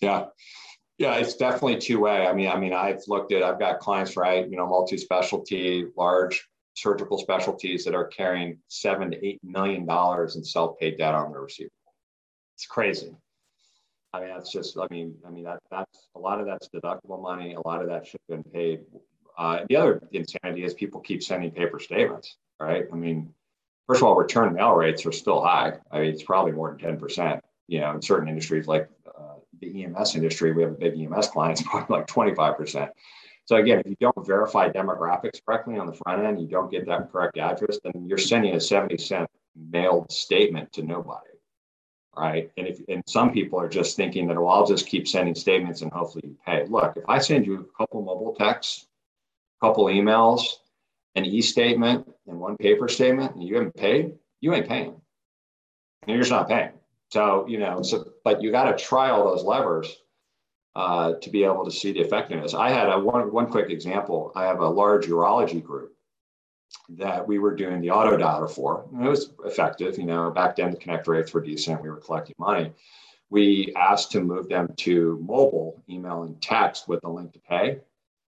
[0.00, 0.26] Yeah.
[0.98, 2.26] Yeah, it's definitely two way.
[2.26, 4.48] I mean, I mean, I've looked at, I've got clients, right?
[4.48, 10.44] You know, multi-specialty, large surgical specialties that are carrying seven to eight million dollars in
[10.44, 11.72] self-paid debt on their receivable.
[12.56, 13.14] It's crazy.
[14.12, 17.22] I mean, that's just, I mean, I mean that that's a lot of that's deductible
[17.22, 17.54] money.
[17.54, 18.80] A lot of that should have been paid.
[19.36, 22.86] Uh, the other insanity is people keep sending paper statements, right?
[22.92, 23.32] I mean,
[23.86, 25.74] first of all, return mail rates are still high.
[25.92, 27.44] I mean, it's probably more than ten percent.
[27.68, 28.88] You know, in certain industries like
[29.60, 32.90] the EMS industry, we have a big EMS client, probably like 25%.
[33.44, 36.86] So again, if you don't verify demographics correctly on the front end, you don't get
[36.86, 39.30] that correct address, then you're sending a 70 cent
[39.70, 41.30] mailed statement to nobody.
[42.16, 42.50] Right.
[42.56, 45.82] And if and some people are just thinking that, well, I'll just keep sending statements
[45.82, 46.66] and hopefully you pay.
[46.66, 48.88] Look, if I send you a couple mobile texts,
[49.62, 50.42] a couple emails,
[51.14, 55.00] an e-statement, and one paper statement, and you haven't paid, you ain't paying.
[56.02, 56.72] And you're just not paying.
[57.10, 59.96] So, you know, so, but you got to try all those levers
[60.76, 62.54] uh, to be able to see the effectiveness.
[62.54, 64.32] I had a one, one quick example.
[64.34, 65.92] I have a large urology group
[66.90, 68.86] that we were doing the auto dialer for.
[68.92, 69.98] And it was effective.
[69.98, 71.82] You know, back then the connect rates were decent.
[71.82, 72.72] We were collecting money.
[73.30, 77.80] We asked to move them to mobile, email, and text with a link to pay.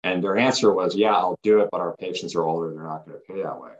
[0.02, 2.72] And their answer was, yeah, I'll do it, but our patients are older.
[2.72, 3.72] They're not going to pay that way.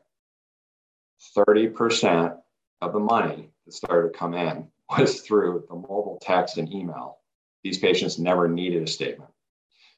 [1.37, 2.37] 30%
[2.83, 7.19] of the money that started to come in was through the mobile text and email.
[7.63, 9.31] These patients never needed a statement.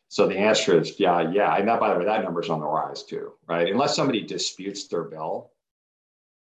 [0.08, 1.56] So the answer is yeah, yeah.
[1.56, 3.68] And that, by the way, that number's on the rise too, right?
[3.68, 5.52] Unless somebody disputes their bill,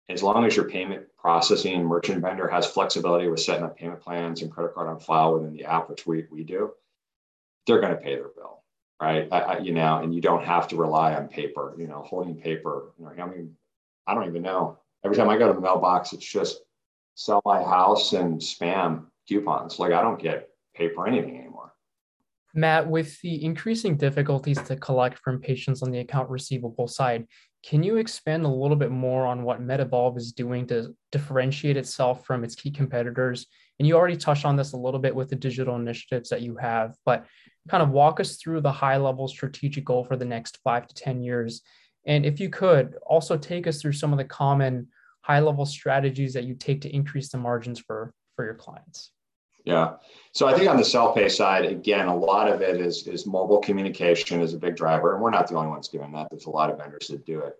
[0.09, 4.41] as long as your payment processing merchant vendor has flexibility with setting up payment plans
[4.41, 6.71] and credit card on file within the app, which we, we do,
[7.65, 8.63] they're going to pay their bill,
[9.01, 9.27] right?
[9.31, 12.35] I, I, you know, and you don't have to rely on paper, you know, holding
[12.35, 12.93] paper.
[12.99, 13.55] You know, I mean,
[14.05, 14.77] I don't even know.
[15.03, 16.61] Every time I go to the mailbox, it's just
[17.17, 19.79] sell my house and spam coupons.
[19.79, 21.73] Like I don't get paid for anything anymore.
[22.53, 27.25] Matt, with the increasing difficulties to collect from patients on the account receivable side,
[27.63, 32.23] can you expand a little bit more on what MedEvolve is doing to differentiate itself
[32.23, 33.47] from its key competitors?
[33.79, 36.55] And you already touched on this a little bit with the digital initiatives that you
[36.57, 37.25] have, but
[37.67, 40.93] kind of walk us through the high level strategic goal for the next five to
[40.93, 41.63] 10 years.
[42.05, 44.87] And if you could also take us through some of the common
[45.27, 49.11] high level strategies that you take to increase the margins for for your clients
[49.65, 49.95] yeah
[50.31, 53.59] so i think on the self-pay side again a lot of it is is mobile
[53.59, 56.49] communication is a big driver and we're not the only ones doing that there's a
[56.49, 57.55] lot of vendors that do it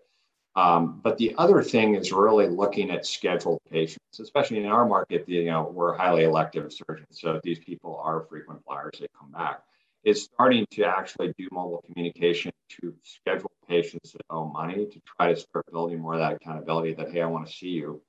[0.56, 5.30] Um, but the other thing is really looking at scheduled patients, especially in our market.
[5.30, 8.98] You know, we're highly elective surgeons, so these people are frequent flyers.
[9.00, 9.62] They come back.
[10.04, 15.34] Is starting to actually do mobile communication to schedule patients that owe money to try
[15.34, 16.94] to start building more of that accountability.
[16.94, 18.02] That hey, I want to see you,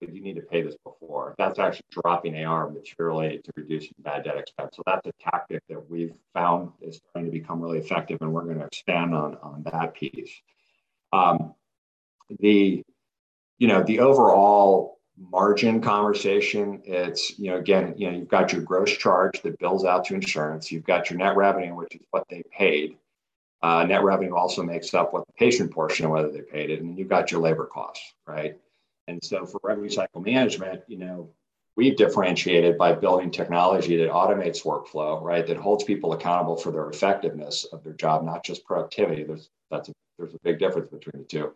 [0.00, 1.34] but you need to pay this before.
[1.38, 4.76] That's actually dropping AR materially to reducing bad debt expense.
[4.76, 8.44] So that's a tactic that we've found is starting to become really effective, and we're
[8.44, 10.30] going to expand on on that piece.
[11.12, 11.54] Um,
[12.38, 12.84] the
[13.58, 16.80] you know the overall margin conversation.
[16.84, 20.14] It's you know again you know you've got your gross charge that bills out to
[20.14, 20.72] insurance.
[20.72, 22.96] You've got your net revenue which is what they paid.
[23.62, 26.80] Uh, net revenue also makes up what the patient portion of whether they paid it
[26.80, 28.56] and then you've got your labor costs right?
[29.08, 31.28] And so for revenue cycle management you know
[31.76, 35.46] we've differentiated by building technology that automates workflow right?
[35.46, 39.24] That holds people accountable for their effectiveness of their job not just productivity.
[39.24, 41.52] There's that's a, there's a big difference between the two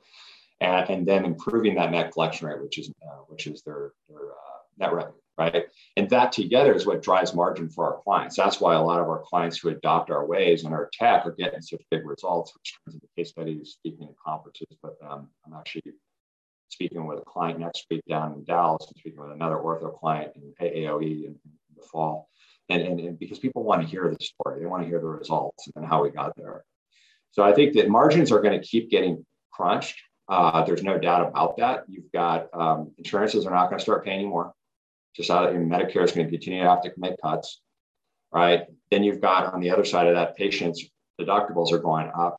[0.61, 4.31] and, and then improving that net collection rate, which is uh, which is their, their
[4.31, 5.67] uh, net revenue, right?
[5.97, 8.37] And that together is what drives margin for our clients.
[8.37, 11.33] That's why a lot of our clients who adopt our ways and our tech are
[11.33, 14.77] getting such big results, which turns into case studies, speaking at conferences.
[14.83, 15.83] But um, I'm actually
[16.69, 18.87] speaking with a client next week down in Dallas.
[18.89, 21.41] I'm speaking with another ortho client in AAOE in, in
[21.77, 22.29] the fall.
[22.69, 25.07] And, and, and, because people want to hear the story, they want to hear the
[25.07, 26.65] results and how we got there.
[27.33, 30.01] So I think that margins are going to keep getting crunched.
[30.29, 31.85] Uh, there's no doubt about that.
[31.89, 34.53] You've got um, insurances are not going to start paying anymore.
[35.15, 37.61] Just out of your Medicare is going to continue to have to make cuts,
[38.33, 38.63] right?
[38.91, 40.85] Then you've got on the other side of that, patients
[41.21, 42.39] deductibles are going up.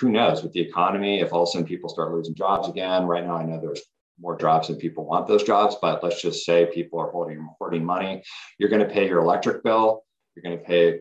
[0.00, 3.04] Who knows with the economy if all of a sudden people start losing jobs again?
[3.04, 3.82] Right now, I know there's
[4.20, 7.84] more jobs than people want those jobs, but let's just say people are holding hoarding
[7.84, 8.22] money.
[8.58, 10.02] You're going to pay your electric bill.
[10.34, 11.00] You're going to pay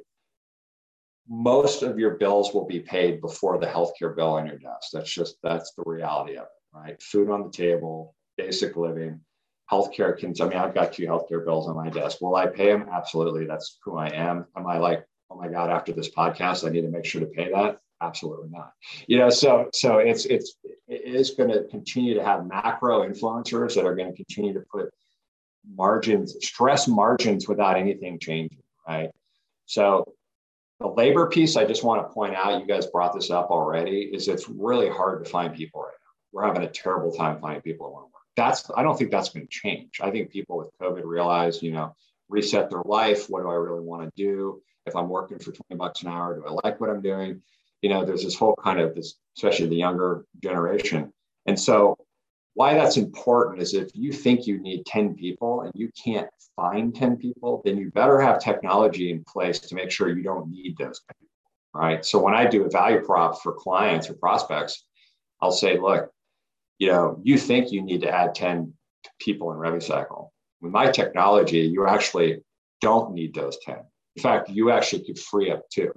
[1.27, 4.91] most of your bills will be paid before the healthcare bill on your desk.
[4.93, 7.01] That's just that's the reality of it, right?
[7.01, 9.21] Food on the table, basic living,
[9.71, 10.33] healthcare can.
[10.39, 12.21] I mean, I've got two healthcare bills on my desk.
[12.21, 12.87] Will I pay them?
[12.91, 13.45] Absolutely.
[13.45, 14.45] That's who I am.
[14.55, 17.27] Am I like, oh my god, after this podcast, I need to make sure to
[17.27, 17.79] pay that?
[18.01, 18.73] Absolutely not.
[19.07, 20.55] You know, so so it's it's
[20.87, 24.63] it is going to continue to have macro influencers that are going to continue to
[24.71, 24.89] put
[25.73, 29.09] margins, stress margins without anything changing, right?
[29.65, 30.13] So
[30.79, 34.09] the labor piece, I just want to point out, you guys brought this up already,
[34.13, 36.11] is it's really hard to find people right now.
[36.33, 38.23] We're having a terrible time finding people who want to work.
[38.35, 40.01] That's I don't think that's going to change.
[40.01, 41.95] I think people with COVID realize, you know,
[42.27, 43.29] reset their life.
[43.29, 44.61] What do I really want to do?
[44.85, 47.41] If I'm working for 20 bucks an hour, do I like what I'm doing?
[47.81, 51.13] You know, there's this whole kind of this, especially the younger generation.
[51.45, 51.97] And so
[52.55, 56.95] why that's important is if you think you need 10 people and you can't find
[56.95, 60.77] 10 people, then you better have technology in place to make sure you don't need
[60.77, 61.27] those people,
[61.73, 62.05] right?
[62.05, 64.85] So when I do a value prop for clients or prospects,
[65.41, 66.09] I'll say, look,
[66.79, 68.73] you know, you think you need to add 10
[69.19, 70.31] people in revenue cycle.
[70.61, 72.41] With my technology, you actually
[72.79, 73.75] don't need those 10.
[74.15, 75.91] In fact, you actually could free up two.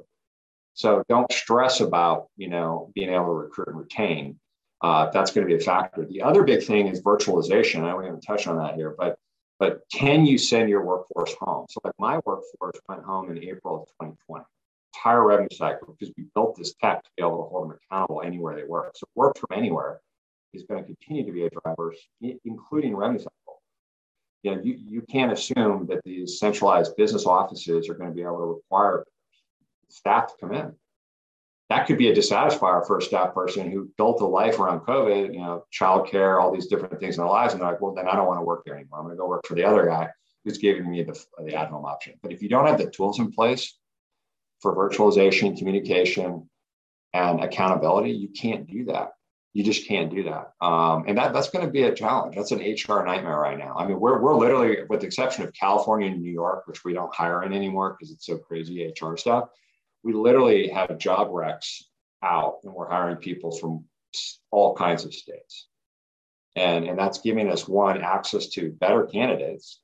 [0.74, 4.40] So don't stress about, you know, being able to recruit and retain
[4.80, 6.04] uh, that's going to be a factor.
[6.04, 7.84] The other big thing is virtualization.
[7.84, 9.18] I don't even touch on that here, but
[9.58, 11.66] but can you send your workforce home?
[11.68, 14.44] So like my workforce went home in April of 2020,
[14.94, 18.22] entire revenue cycle, because we built this tech to be able to hold them accountable
[18.22, 18.92] anywhere they work.
[18.94, 20.00] So work from anywhere
[20.54, 21.92] is going to continue to be a driver,
[22.44, 23.62] including revenue cycle.
[24.44, 28.22] You know, you, you can't assume that these centralized business offices are going to be
[28.22, 29.04] able to require
[29.88, 30.72] staff to come in
[31.70, 35.34] that could be a dissatisfier for a staff person who built a life around COVID,
[35.34, 37.52] you know, childcare, all these different things in their lives.
[37.52, 38.98] And they're like, well, then I don't want to work there anymore.
[38.98, 40.08] I'm going to go work for the other guy
[40.44, 42.14] who's giving me the, the at home option.
[42.22, 43.76] But if you don't have the tools in place
[44.60, 46.48] for virtualization, communication,
[47.12, 49.10] and accountability, you can't do that.
[49.52, 50.52] You just can't do that.
[50.64, 52.36] Um, and that, that's going to be a challenge.
[52.36, 53.74] That's an HR nightmare right now.
[53.76, 56.94] I mean, we're, we're literally, with the exception of California and New York, which we
[56.94, 59.48] don't hire in anymore because it's so crazy HR stuff
[60.02, 61.82] we literally have job reqs
[62.22, 63.84] out and we're hiring people from
[64.50, 65.68] all kinds of states.
[66.56, 69.80] And, and that's giving us one access to better candidates.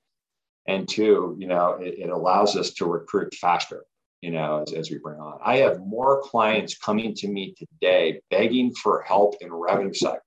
[0.67, 3.85] And two you know it, it allows us to recruit faster
[4.23, 5.39] you know as, as we bring on.
[5.45, 10.23] I have more clients coming to me today begging for help in revenue cycle.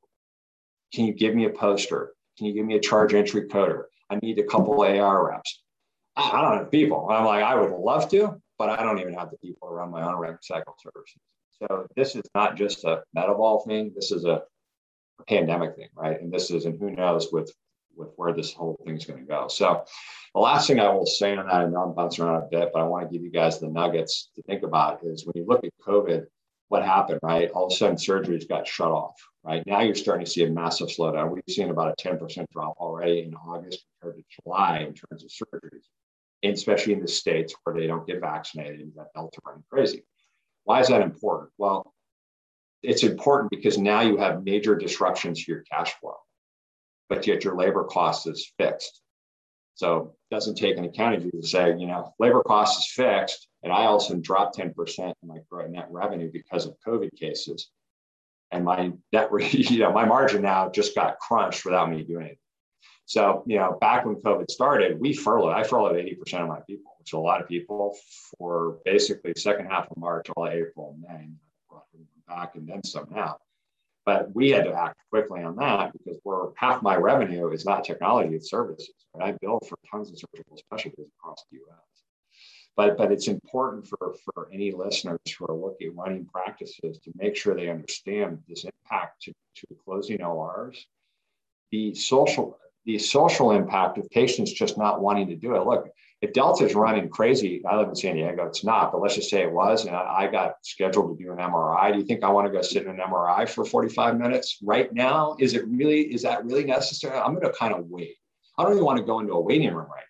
[0.94, 2.14] Can you give me a poster?
[2.38, 3.86] Can you give me a charge entry coder?
[4.12, 5.64] I need a couple ar reps.
[6.16, 7.10] I don't have people.
[7.10, 10.04] I'm like i would love to but I don't even have the people around my
[10.04, 11.22] own revenue cycle services.
[11.60, 13.92] So this is not just a MedEvolve thing.
[13.96, 14.44] This is a
[15.28, 16.20] pandemic thing, right?
[16.22, 17.52] And this is, and who knows with
[17.98, 19.48] with where this whole thing's going to go.
[19.48, 19.84] So
[20.34, 22.70] the last thing I will say on that, I know I'm bouncing around a bit,
[22.74, 25.46] but I want to give you guys the nuggets to think about is when you
[25.46, 26.26] look at COVID,
[26.70, 27.50] what happened, right?
[27.52, 29.64] All of a sudden surgeries got shut off, right?
[29.66, 31.32] Now you're starting to see a massive slowdown.
[31.32, 35.30] We've seen about a 10% drop already in August compared to July in terms of
[35.30, 35.86] surgeries,
[36.44, 40.04] and especially in the states where they don't get vaccinated and that Delta running crazy.
[40.64, 41.52] Why is that important?
[41.58, 41.94] Well,
[42.84, 46.18] it's important because now you have major disruptions to your cash flow,
[47.10, 49.02] but yet your labor cost is fixed.
[49.76, 53.48] So it doesn't take an accounting view to say, you know, labor cost is fixed,
[53.64, 55.38] and I also dropped 10% in my
[55.70, 57.70] net revenue because of COVID cases.
[58.52, 62.40] And my net, you know, my margin now just got crunched without me doing it.
[63.08, 66.92] So, you know, back when COVID started, we furloughed, I furloughed 80% of my people,
[67.00, 67.96] which a lot of people
[68.38, 71.38] for basically second half of March, all of April, May, and
[72.28, 73.38] back and then some now.
[74.06, 77.86] But we had to act quickly on that because we're half my revenue is not
[77.86, 78.94] technology, it's services.
[79.14, 79.34] Right?
[79.34, 81.80] I bill for tons of surgical specialties across the US.
[82.76, 87.12] But, but it's important for, for any listeners who are looking at running practices to
[87.16, 90.86] make sure they understand this impact to, to closing ORs,
[91.72, 95.66] the social the social impact of patients just not wanting to do it.
[95.66, 95.90] Look,
[96.22, 99.30] if Delta is running crazy, I live in San Diego, it's not, but let's just
[99.30, 101.92] say it was, and I, got scheduled to do an MRI.
[101.92, 104.92] Do you think I want to go sit in an MRI for 45 minutes right
[104.92, 105.36] now?
[105.38, 107.16] Is it really, is that really necessary?
[107.16, 108.16] I'm going to kind of wait.
[108.58, 110.07] I don't even want to go into a waiting room right.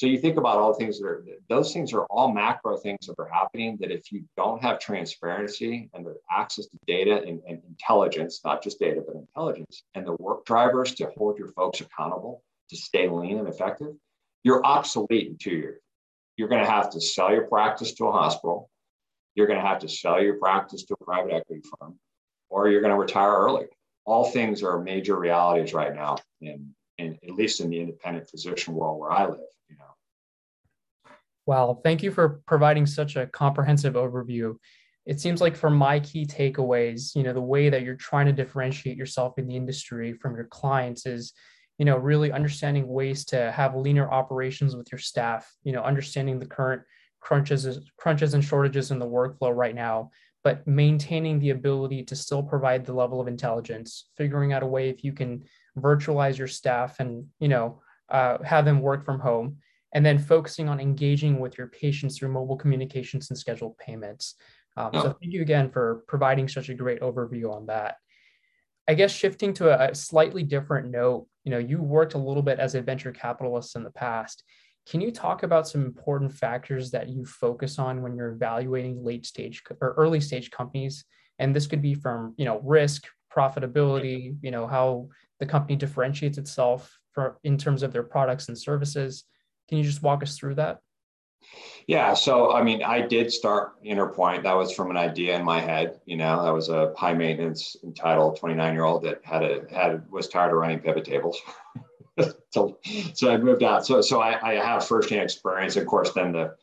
[0.00, 3.06] So you think about all the things that are, those things are all macro things
[3.06, 7.42] that are happening that if you don't have transparency and the access to data and,
[7.46, 11.82] and intelligence, not just data, but intelligence, and the work drivers to hold your folks
[11.82, 13.92] accountable to stay lean and effective,
[14.42, 15.82] you're obsolete in two years.
[16.38, 18.70] You're going to have to sell your practice to a hospital.
[19.34, 21.98] You're going to have to sell your practice to a private equity firm,
[22.48, 23.66] or you're going to retire early.
[24.06, 28.72] All things are major realities right now, in, in at least in the independent physician
[28.72, 29.40] world where I live.
[31.46, 34.56] Wow, thank you for providing such a comprehensive overview.
[35.06, 38.32] It seems like for my key takeaways, you know, the way that you're trying to
[38.32, 41.32] differentiate yourself in the industry from your clients is
[41.80, 46.38] you know really understanding ways to have leaner operations with your staff you know understanding
[46.38, 46.82] the current
[47.20, 50.10] crunches crunches and shortages in the workflow right now
[50.44, 54.90] but maintaining the ability to still provide the level of intelligence figuring out a way
[54.90, 55.42] if you can
[55.78, 59.56] virtualize your staff and you know uh, have them work from home
[59.92, 64.34] and then focusing on engaging with your patients through mobile communications and scheduled payments
[64.76, 65.02] um, oh.
[65.02, 67.96] so thank you again for providing such a great overview on that
[68.90, 72.58] I guess shifting to a, slightly different note, you know, you worked a little bit
[72.58, 74.42] as a venture capitalist in the past.
[74.88, 79.24] Can you talk about some important factors that you focus on when you're evaluating late
[79.24, 81.04] stage or early stage companies?
[81.38, 86.38] And this could be from, you know, risk, profitability, you know, how the company differentiates
[86.38, 89.22] itself for in terms of their products and services.
[89.70, 90.80] Can you just walk us through that?
[91.86, 92.12] Yeah.
[92.12, 94.42] So, I mean, I did start Interpoint.
[94.42, 96.00] That was from an idea in my head.
[96.04, 100.10] You know, I was a high maintenance, entitled 29 year old that had a, had,
[100.10, 101.40] was tired of running pivot tables.
[102.50, 102.78] so,
[103.14, 103.86] so I moved out.
[103.86, 105.76] So, so I, I have firsthand experience.
[105.76, 106.56] Of course, then the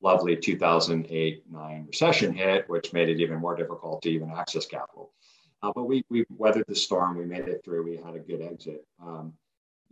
[0.00, 5.12] lovely 2008 9 recession hit, which made it even more difficult to even access capital.
[5.62, 7.16] Uh, but we, we weathered the storm.
[7.16, 7.84] We made it through.
[7.84, 8.84] We had a good exit.
[9.00, 9.32] Um,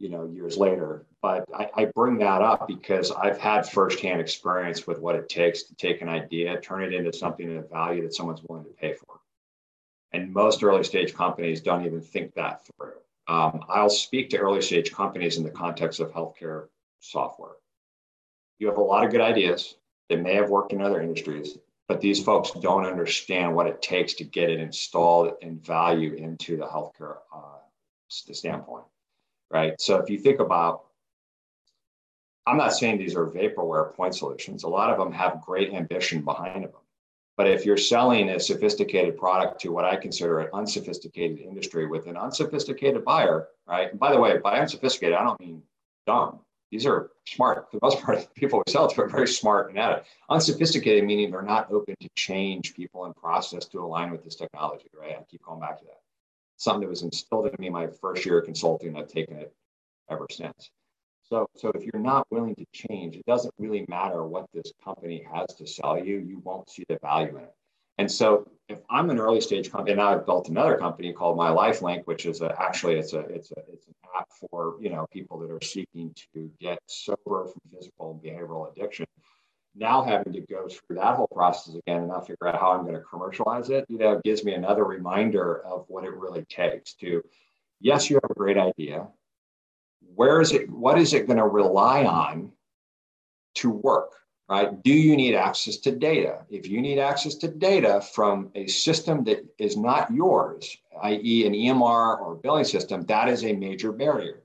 [0.00, 1.06] you know years later.
[1.22, 5.64] But I, I, bring that up because i've had firsthand experience with what it takes
[5.64, 8.94] to take an idea turn it into something of value that someone's willing to pay
[8.94, 9.20] for.
[10.12, 12.94] And most early stage companies don't even think that through.
[13.28, 16.68] Um, i'll speak to early stage companies in the context of healthcare
[17.00, 17.56] software.
[18.58, 19.76] You have a lot of good ideas.
[20.08, 24.14] That may have worked in other industries but these folks don't understand what it takes
[24.14, 27.58] to get it installed and value into the healthcare uh,
[28.08, 28.84] standpoint
[29.50, 29.80] right?
[29.80, 30.84] So if you think about,
[32.46, 34.62] I'm not saying these are vaporware point solutions.
[34.62, 36.72] A lot of them have great ambition behind them.
[37.36, 42.06] But if you're selling a sophisticated product to what I consider an unsophisticated industry with
[42.06, 43.90] an unsophisticated buyer, right?
[43.90, 45.62] And by the way, by unsophisticated, I don't mean
[46.06, 46.40] dumb.
[46.70, 47.70] These are smart.
[47.70, 50.04] For the most part, people we sell to are very smart and at it.
[50.28, 54.90] Unsophisticated meaning they're not open to change people and process to align with this technology,
[54.98, 55.16] right?
[55.18, 56.00] I keep going back to that
[56.60, 58.94] something that was instilled in me my first year of consulting.
[58.96, 59.52] I've taken it
[60.10, 60.70] ever since.
[61.22, 65.26] So, so if you're not willing to change, it doesn't really matter what this company
[65.32, 66.18] has to sell you.
[66.18, 67.54] You won't see the value in it.
[67.98, 71.50] And so, if I'm an early stage company, and I've built another company called My
[71.50, 74.90] Life Link, which is a, actually it's a it's a it's an app for you
[74.90, 79.06] know people that are seeking to get sober from physical and behavioral addiction
[79.74, 82.82] now having to go through that whole process again and now figure out how I'm
[82.82, 86.94] going to commercialize it, you know, gives me another reminder of what it really takes
[86.94, 87.22] to,
[87.80, 89.06] yes, you have a great idea.
[90.14, 90.68] Where is it?
[90.70, 92.52] What is it going to rely on
[93.56, 94.12] to work?
[94.50, 94.82] right?
[94.82, 96.44] Do you need access to data?
[96.50, 101.52] If you need access to data from a system that is not yours, i.e., an
[101.52, 104.42] EMR or billing system, that is a major barrier.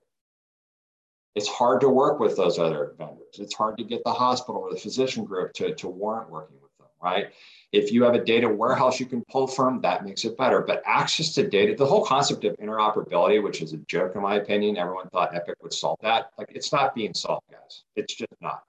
[1.35, 3.39] It's hard to work with those other vendors.
[3.39, 6.71] It's hard to get the hospital or the physician group to, to warrant working with
[6.77, 7.27] them, right?
[7.73, 10.61] If you have a data warehouse you can pull from, that makes it better.
[10.61, 14.35] But access to data, the whole concept of interoperability, which is a joke in my
[14.35, 16.31] opinion, everyone thought Epic would solve that.
[16.37, 17.83] Like it's not being solved, guys.
[17.97, 18.63] It's just not.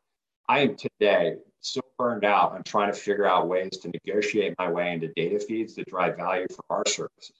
[0.48, 4.70] I am today so burned out on trying to figure out ways to negotiate my
[4.70, 7.32] way into data feeds that drive value for our services.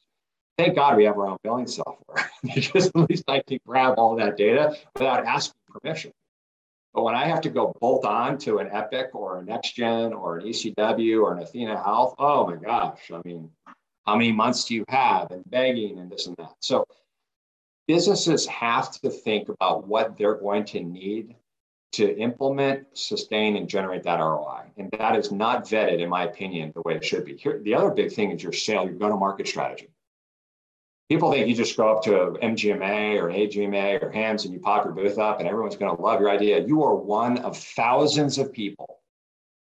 [0.59, 4.17] Thank God we have our own billing software because at least I can grab all
[4.17, 6.13] that data without asking permission.
[6.95, 10.39] But when I have to go bolt on to an Epic or a NextGen or
[10.39, 13.51] an ECW or an Athena Health, oh my gosh, I mean,
[14.07, 16.55] how many months do you have and begging and this and that?
[16.61, 16.87] So
[17.87, 21.37] businesses have to think about what they're going to need
[21.93, 24.63] to implement, sustain, and generate that ROI.
[24.79, 27.37] And that is not vetted, in my opinion, the way it should be.
[27.37, 29.89] Here, the other big thing is your sale, your go-to-market strategy.
[31.09, 34.59] People think you just go up to an MGMA or AGMA or HIMSS and you
[34.59, 36.67] pop your booth up and everyone's going to love your idea.
[36.67, 39.01] You are one of thousands of people.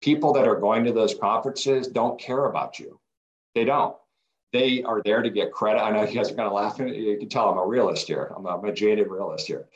[0.01, 2.99] People that are going to those conferences don't care about you.
[3.53, 3.95] They don't.
[4.53, 5.81] They are there to get credit.
[5.81, 6.87] I know you guys are kind of laughing.
[6.87, 8.31] You can tell I'm a realist here.
[8.35, 9.67] I'm a, I'm a jaded realist here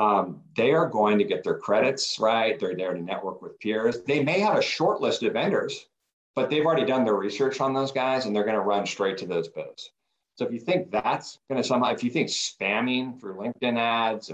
[0.00, 2.58] um, they are going to get their credits right.
[2.58, 4.00] They're there to network with peers.
[4.00, 5.86] They may have a short list of vendors,
[6.34, 9.18] but they've already done their research on those guys and they're going to run straight
[9.18, 9.90] to those booths.
[10.40, 14.32] So if you think that's going to somehow, if you think spamming through LinkedIn ads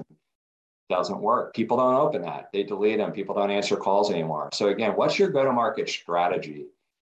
[0.89, 2.49] doesn't work, people don't open that.
[2.53, 3.11] They delete them.
[3.11, 4.51] People don't answer calls anymore.
[4.53, 6.67] So again, what's your go-to-market strategy?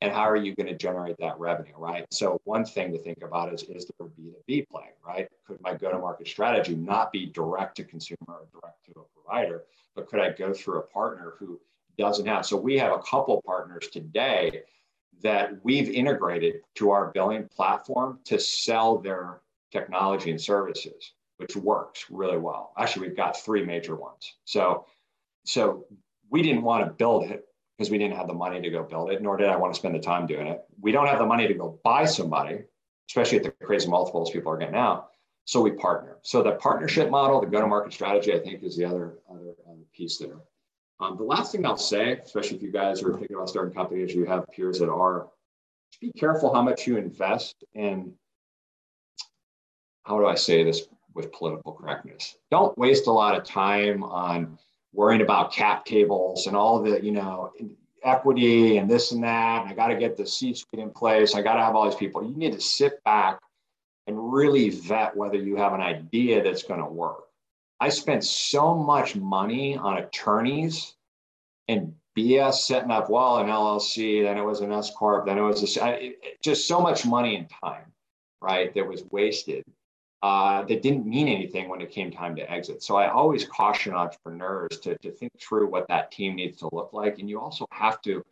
[0.03, 2.07] and how are you going to generate that revenue, right?
[2.09, 5.27] So one thing to think about is, is there a B2B play, right?
[5.45, 9.61] Could my go-to-market strategy not be direct to consumer or direct to a provider,
[9.95, 11.61] but could I go through a partner who
[11.99, 12.47] doesn't have?
[12.47, 14.63] So we have a couple partners today
[15.23, 19.41] that we've integrated to our billing platform to sell their
[19.71, 22.73] technology and services, which works really well.
[22.77, 24.35] Actually, we've got three major ones.
[24.45, 24.85] So,
[25.45, 25.85] so
[26.29, 27.45] we didn't want to build it
[27.77, 29.79] because we didn't have the money to go build it, nor did I want to
[29.79, 30.61] spend the time doing it.
[30.79, 32.59] We don't have the money to go buy somebody,
[33.09, 35.07] especially at the crazy multiples people are getting now.
[35.45, 36.17] So we partner.
[36.21, 40.17] So the partnership model, the go-to-market strategy, I think, is the other other, other piece
[40.17, 40.37] there.
[41.01, 44.13] Um, the last thing I'll say, especially if you guys are thinking about starting companies,
[44.13, 45.27] you have peers that are,
[45.99, 48.13] be careful how much you invest in.
[50.03, 50.83] How do I say this
[51.15, 52.37] with political correctness?
[52.51, 54.59] Don't waste a lot of time on
[54.93, 57.51] worrying about cap tables and all the, you know,
[58.03, 59.63] equity and this and that.
[59.63, 61.33] And I got to get the C suite in place.
[61.33, 62.23] I got to have all these people.
[62.23, 63.39] You need to sit back
[64.05, 67.25] and really vet whether you have an idea that's going to work.
[67.81, 70.95] I spent so much money on attorneys
[71.67, 75.41] and BS setting up, well, an LLC, then it was an S Corp, then it
[75.41, 77.91] was a, just so much money and time,
[78.41, 79.65] right, that was wasted
[80.23, 82.83] uh, that didn't mean anything when it came time to exit.
[82.83, 86.93] So I always caution entrepreneurs to, to think through what that team needs to look
[86.93, 87.17] like.
[87.19, 88.23] And you also have to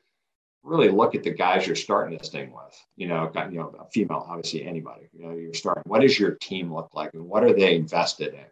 [0.61, 2.85] really look at the guys you're starting this thing with.
[2.95, 5.09] You know, you know, a female, obviously anybody.
[5.13, 5.83] You know, you're starting.
[5.87, 8.45] What does your team look like, and what are they invested in?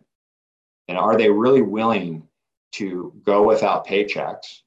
[0.87, 2.27] And are they really willing
[2.73, 4.61] to go without paychecks?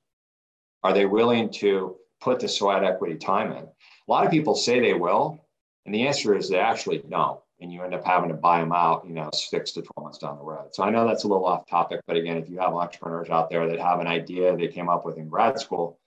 [0.82, 3.64] Are they willing to put the sweat equity time in?
[3.64, 3.70] A
[4.08, 5.38] lot of people say they will,
[5.86, 8.72] and the answer is they actually don't and you end up having to buy them
[8.72, 10.74] out, you know, six to 12 months down the road.
[10.74, 13.50] So I know that's a little off topic, but again, if you have entrepreneurs out
[13.50, 15.98] there that have an idea they came up with in grad school,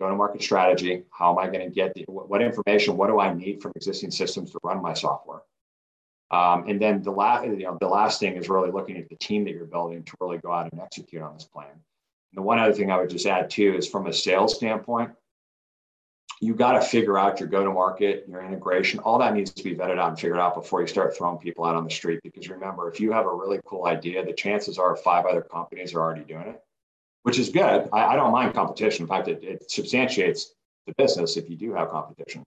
[0.00, 1.02] go to market strategy.
[1.10, 2.96] How am I going to get the, what information?
[2.96, 5.40] What do I need from existing systems to run my software?
[6.30, 9.16] Um, and then the last, you know, the last thing is really looking at the
[9.16, 11.66] team that you're building to really go out and execute on this plan.
[11.72, 11.80] And
[12.34, 15.10] the one other thing I would just add too is from a sales standpoint,
[16.40, 19.00] you got to figure out your go to market, your integration.
[19.00, 21.64] All that needs to be vetted out and figured out before you start throwing people
[21.64, 22.20] out on the street.
[22.22, 25.94] Because remember, if you have a really cool idea, the chances are five other companies
[25.94, 26.62] are already doing it,
[27.24, 27.88] which is good.
[27.92, 29.02] I, I don't mind competition.
[29.02, 30.54] In fact, it, it substantiates
[30.86, 32.44] the business if you do have competition.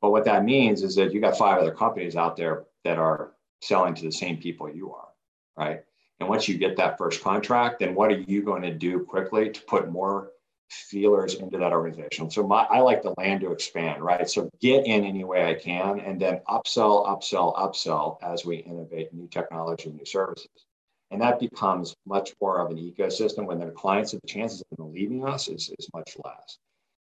[0.00, 3.32] But what that means is that you got five other companies out there that are
[3.62, 5.08] selling to the same people you are,
[5.56, 5.80] right?
[6.20, 9.50] And once you get that first contract, then what are you going to do quickly
[9.50, 10.30] to put more
[10.70, 12.30] feelers into that organization.
[12.30, 14.28] So my, I like the land to expand, right?
[14.28, 19.12] So get in any way I can and then upsell, upsell, upsell as we innovate
[19.12, 20.48] new technology, new services.
[21.10, 24.76] And that becomes much more of an ecosystem when the clients, have the chances of
[24.76, 26.58] them leaving us is, is much less.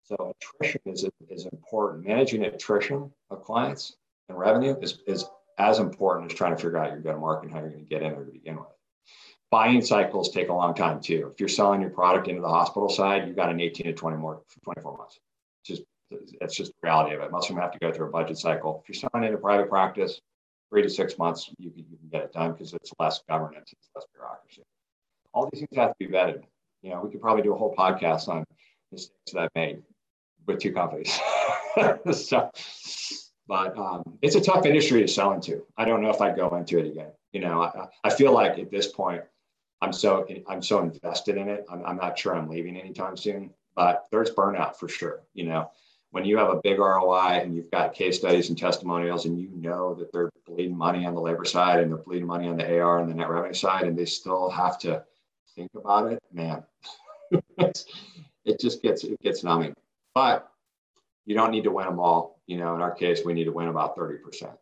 [0.04, 2.06] So attrition is, is important.
[2.06, 3.96] Managing attrition of clients
[4.28, 5.26] and revenue is, is
[5.59, 8.02] as important as trying to figure out your go-to-market and how you're going to get
[8.02, 8.66] in there to begin with.
[9.50, 11.30] buying cycles take a long time too.
[11.32, 14.16] If you're selling your product into the hospital side, you've got an 18 to 20
[14.16, 15.18] more, 24 months.
[15.61, 15.82] It's just
[16.40, 17.30] that's just the reality of it.
[17.30, 18.82] Most of them have to go through a budget cycle.
[18.82, 20.20] If you're selling into private practice,
[20.70, 23.72] three to six months, you can, you can get it done because it's less governance,
[23.72, 24.62] it's less bureaucracy.
[25.32, 26.42] All these things have to be vetted.
[26.82, 28.44] You know, we could probably do a whole podcast on
[28.92, 29.82] mistakes that I've made
[30.46, 31.18] with two companies.
[32.12, 32.50] so,
[33.47, 35.64] but um, it's a tough industry to sell into.
[35.76, 37.11] I don't know if I'd go into it again.
[37.32, 39.22] You know, I, I feel like at this point,
[39.80, 41.66] I'm so I'm so invested in it.
[41.70, 45.22] I'm, I'm not sure I'm leaving anytime soon, but there's burnout for sure.
[45.34, 45.70] You know,
[46.11, 49.51] when you have a big ROI and you've got case studies and testimonials, and you
[49.53, 52.80] know that they're bleeding money on the labor side and they're bleeding money on the
[52.80, 55.05] AR and the net revenue side, and they still have to
[55.55, 56.62] think about it, man,
[57.59, 59.74] it just gets it gets numbing.
[60.14, 60.49] But
[61.26, 62.34] you don't need to win them all.
[62.47, 64.55] You know, in our case, we need to win about 30%.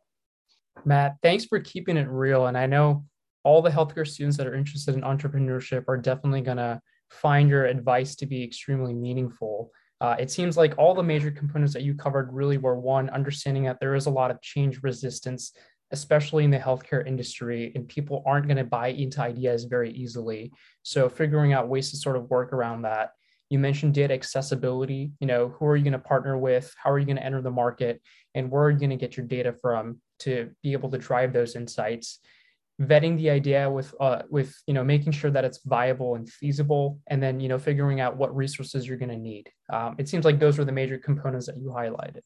[0.84, 2.46] Matt, thanks for keeping it real.
[2.46, 3.04] And I know
[3.44, 6.80] all the healthcare students that are interested in entrepreneurship are definitely going to
[7.10, 9.70] find your advice to be extremely meaningful.
[10.00, 13.64] Uh, it seems like all the major components that you covered really were one, understanding
[13.64, 15.52] that there is a lot of change resistance,
[15.92, 20.52] especially in the healthcare industry, and people aren't going to buy into ideas very easily.
[20.82, 23.10] So, figuring out ways to sort of work around that.
[23.52, 25.12] You mentioned data accessibility.
[25.20, 26.74] You know, who are you going to partner with?
[26.82, 28.00] How are you going to enter the market?
[28.34, 31.34] And where are you going to get your data from to be able to drive
[31.34, 32.20] those insights?
[32.80, 36.98] Vetting the idea with, uh, with you know, making sure that it's viable and feasible,
[37.08, 39.50] and then you know, figuring out what resources you're going to need.
[39.70, 42.22] Um, it seems like those are the major components that you highlighted.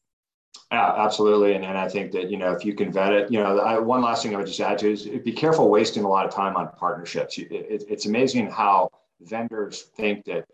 [0.71, 1.55] Yeah, absolutely.
[1.55, 3.79] And, and I think that, you know, if you can vet it, you know, I,
[3.79, 6.33] one last thing I would just add to is be careful wasting a lot of
[6.33, 7.37] time on partnerships.
[7.37, 10.45] It, it, it's amazing how vendors think that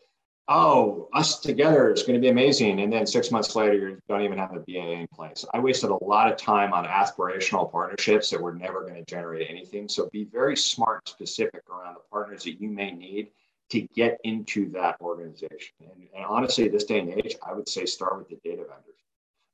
[0.48, 2.82] oh, us together is going to be amazing.
[2.82, 5.46] And then six months later, you don't even have a BA in place.
[5.54, 9.50] I wasted a lot of time on aspirational partnerships that were never going to generate
[9.50, 9.88] anything.
[9.88, 13.30] So be very smart and specific around the partners that you may need
[13.70, 15.76] to get into that organization.
[15.80, 18.94] And, and honestly, this day and age, I would say start with the data vendors.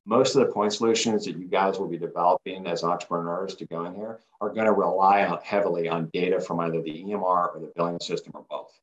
[0.05, 3.85] Most of the point solutions that you guys will be developing as entrepreneurs to go
[3.85, 7.59] in here are going to rely on, heavily on data from either the EMR or
[7.59, 8.79] the billing system or both.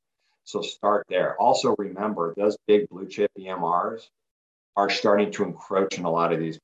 [0.46, 1.36] So start there.
[1.40, 4.08] Also remember those big blue chip EMRs
[4.76, 6.60] are starting to encroach in a lot of these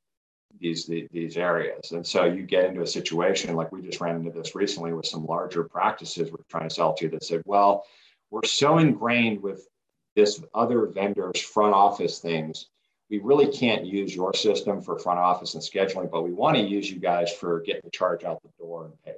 [0.61, 1.91] these these areas.
[1.91, 5.07] And so you get into a situation like we just ran into this recently with
[5.07, 7.85] some larger practices we're trying to sell to that said, well,
[8.31, 9.67] we're so ingrained with
[10.15, 12.69] this other vendor's front office things.
[13.11, 16.63] We really can't use your system for front office and scheduling, but we want to
[16.63, 19.17] use you guys for getting the charge out the door and pay.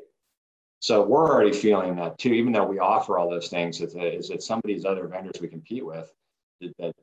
[0.85, 4.14] So we're already feeling that too, even though we offer all those things, is that,
[4.14, 6.12] is that some of these other vendors we compete with,
[6.61, 6.95] that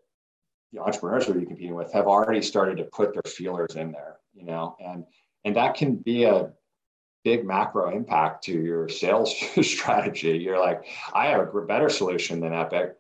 [0.72, 4.46] the entrepreneurs we're competing with have already started to put their feelers in there, you
[4.46, 5.04] know, and
[5.46, 6.52] and that can be a
[7.24, 10.38] big macro impact to your sales strategy.
[10.38, 12.96] You're like, I have a better solution than Epic,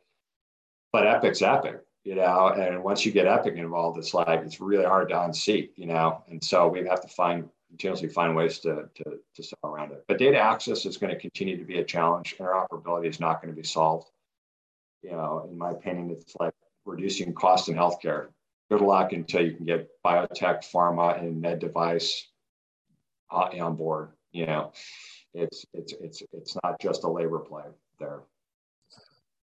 [0.91, 4.85] but Epic's Epic, you know, and once you get Epic involved, it's like it's really
[4.85, 8.89] hard to unseat, you know, and so we have to find continuously find ways to,
[8.95, 9.03] to,
[9.35, 10.03] to sell around it.
[10.07, 12.35] But data access is going to continue to be a challenge.
[12.37, 14.09] Interoperability is not going to be solved.
[15.01, 16.53] You know, in my opinion, it's like
[16.85, 18.27] reducing cost in healthcare.
[18.69, 22.27] Good luck until you can get biotech, pharma, and med device
[23.31, 24.09] uh, on board.
[24.31, 24.73] You know,
[25.33, 27.63] it's it's it's it's not just a labor play
[27.99, 28.21] there.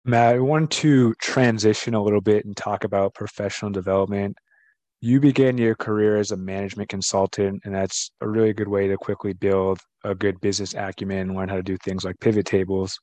[0.05, 4.37] Matt, I want to transition a little bit and talk about professional development
[5.01, 8.97] you began your career as a management consultant, and that's a really good way to
[8.97, 12.99] quickly build a good business acumen, and learn how to do things like pivot tables.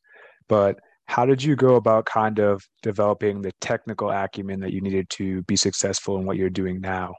[0.50, 0.78] But
[1.08, 5.44] how did you go about kind of developing the technical acumen that you needed to
[5.44, 7.14] be successful in what you're doing now?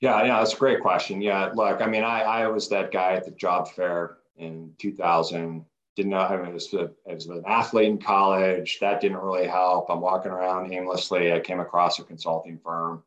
[0.00, 1.22] Yeah, yeah, that's a great question.
[1.22, 5.64] Yeah, look, I mean, I, I was that guy at the job fair in 2000.
[5.94, 8.78] Didn't know, I I was, a, I was an athlete in college.
[8.80, 9.90] That didn't really help.
[9.90, 11.32] I'm walking around aimlessly.
[11.32, 13.04] I came across a consulting firm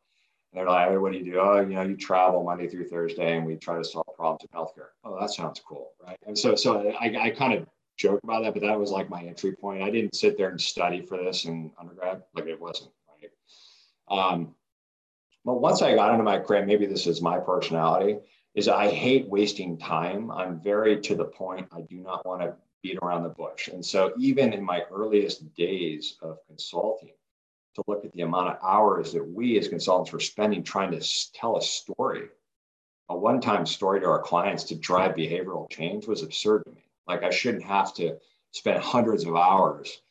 [0.56, 1.40] they're like, hey, what do you do?
[1.40, 4.58] Oh, you know, you travel Monday through Thursday and we try to solve problems in
[4.58, 4.90] healthcare.
[5.04, 5.92] Oh, that sounds cool.
[6.06, 6.18] Right.
[6.26, 9.24] And so, so I, I kind of joke about that, but that was like my
[9.24, 9.82] entry point.
[9.82, 12.24] I didn't sit there and study for this in undergrad.
[12.34, 14.18] Like it wasn't right.
[14.18, 14.56] Um,
[15.44, 18.18] but once I got into my career, maybe this is my personality,
[18.56, 20.32] is I hate wasting time.
[20.32, 21.68] I'm very to the point.
[21.72, 23.68] I do not want to beat around the bush.
[23.68, 27.14] And so even in my earliest days of consulting,
[27.76, 31.32] to look at the amount of hours that we as consultants were spending trying to
[31.34, 32.30] tell a story,
[33.10, 36.84] a one time story to our clients to drive behavioral change was absurd to me.
[37.08, 38.18] Like, I shouldn't have to
[38.52, 40.02] spend hundreds of hours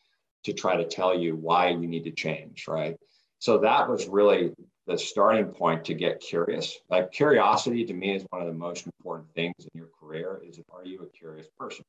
[0.45, 2.97] to try to tell you why you need to change, right?
[3.39, 4.55] So, that was really
[4.87, 6.79] the starting point to get curious.
[6.91, 10.61] Like, curiosity to me is one of the most important things in your career is
[10.71, 11.85] are you a curious person?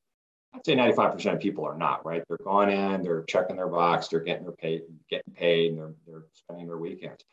[0.56, 2.22] I'd say 95% of people are not, right?
[2.26, 5.94] They're going in, they're checking their box, they're getting their pay, getting paid, and they're,
[6.06, 7.24] they're spending their weekends.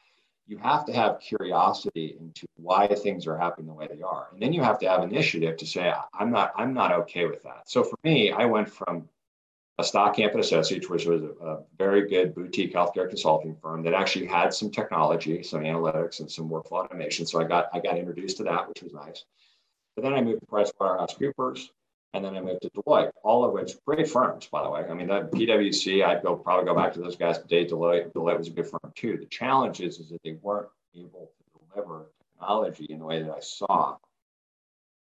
[0.45, 4.27] You have to have curiosity into why things are happening the way they are.
[4.33, 7.43] And then you have to have initiative to say, I'm not, I'm not okay with
[7.43, 7.63] that.
[7.65, 9.07] So for me, I went from
[9.79, 14.27] a Stockamp Associates, which was a, a, very good boutique healthcare consulting firm that actually
[14.27, 17.25] had some technology, some analytics, and some workflow automation.
[17.25, 19.23] So I got I got introduced to that, which was nice.
[19.95, 21.69] But then I moved to PricewaterhouseCoopers,
[22.13, 24.85] and then I moved to Deloitte, all of which great firms, by the way.
[24.87, 27.65] I mean, that PwC, I'd go probably go back to those guys today.
[27.65, 29.17] Deloitte, Deloitte was a good firm too.
[29.17, 33.31] The challenge is, is that they weren't able to deliver technology in the way that
[33.31, 33.97] I saw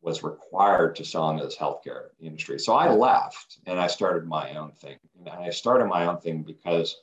[0.03, 2.59] was required to sell into this healthcare industry.
[2.59, 4.99] So I left and I started my own thing.
[5.18, 7.01] And I started my own thing because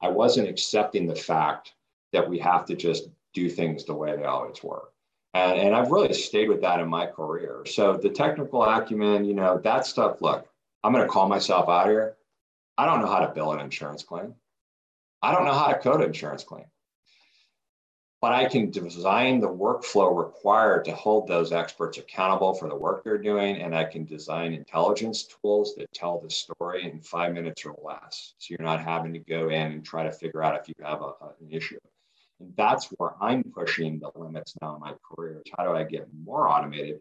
[0.00, 1.72] I wasn't accepting the fact
[2.12, 4.88] that we have to just do things the way they always were.
[5.36, 7.62] And, and I've really stayed with that in my career.
[7.66, 10.48] So the technical acumen, you know, that stuff, look,
[10.82, 12.16] I'm going to call myself out here.
[12.78, 14.34] I don't know how to bill an insurance claim.
[15.20, 16.64] I don't know how to code an insurance claim.
[18.22, 23.04] But I can design the workflow required to hold those experts accountable for the work
[23.04, 23.60] they're doing.
[23.60, 28.32] And I can design intelligence tools that tell the story in five minutes or less.
[28.38, 31.02] So you're not having to go in and try to figure out if you have
[31.02, 31.78] a, an issue.
[32.40, 35.42] And that's where I'm pushing the limits now in my career.
[35.44, 37.00] Is how do I get more automated,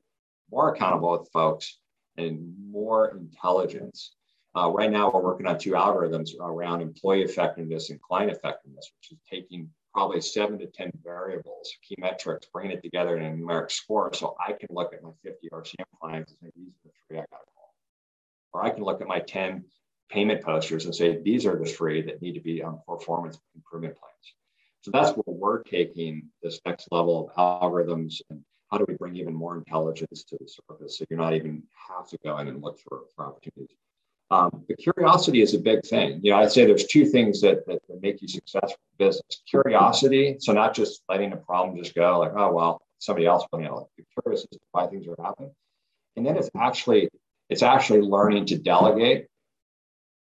[0.51, 1.79] more accountable with folks,
[2.17, 4.15] and more intelligence?
[4.55, 9.11] Uh, right now, we're working on two algorithms around employee effectiveness and client effectiveness, which
[9.11, 13.71] is taking probably seven to 10 variables, key metrics, bringing it together in a numeric
[13.71, 14.13] score.
[14.13, 17.17] So I can look at my 50 RCM clients and say, these are the three
[17.17, 17.73] I got to call.
[18.53, 19.65] Or I can look at my 10
[20.09, 23.97] payment posters and say, these are the three that need to be on performance improvement
[23.97, 24.33] plans.
[24.85, 29.15] So that's where we're taking this next level of algorithms and how do we bring
[29.15, 32.61] even more intelligence to the surface so you're not even have to go in and
[32.61, 33.75] look for, for opportunities.
[34.29, 36.19] Um, the curiosity is a big thing.
[36.21, 39.41] You know, I'd say there's two things that, that, that make you successful in business.
[39.49, 43.61] Curiosity, so not just letting a problem just go like, oh well, somebody else will
[43.61, 43.87] handle it.
[43.97, 45.55] Be curious as to why things are happening.
[46.15, 47.09] And then it's actually
[47.49, 49.29] it's actually learning to delegate.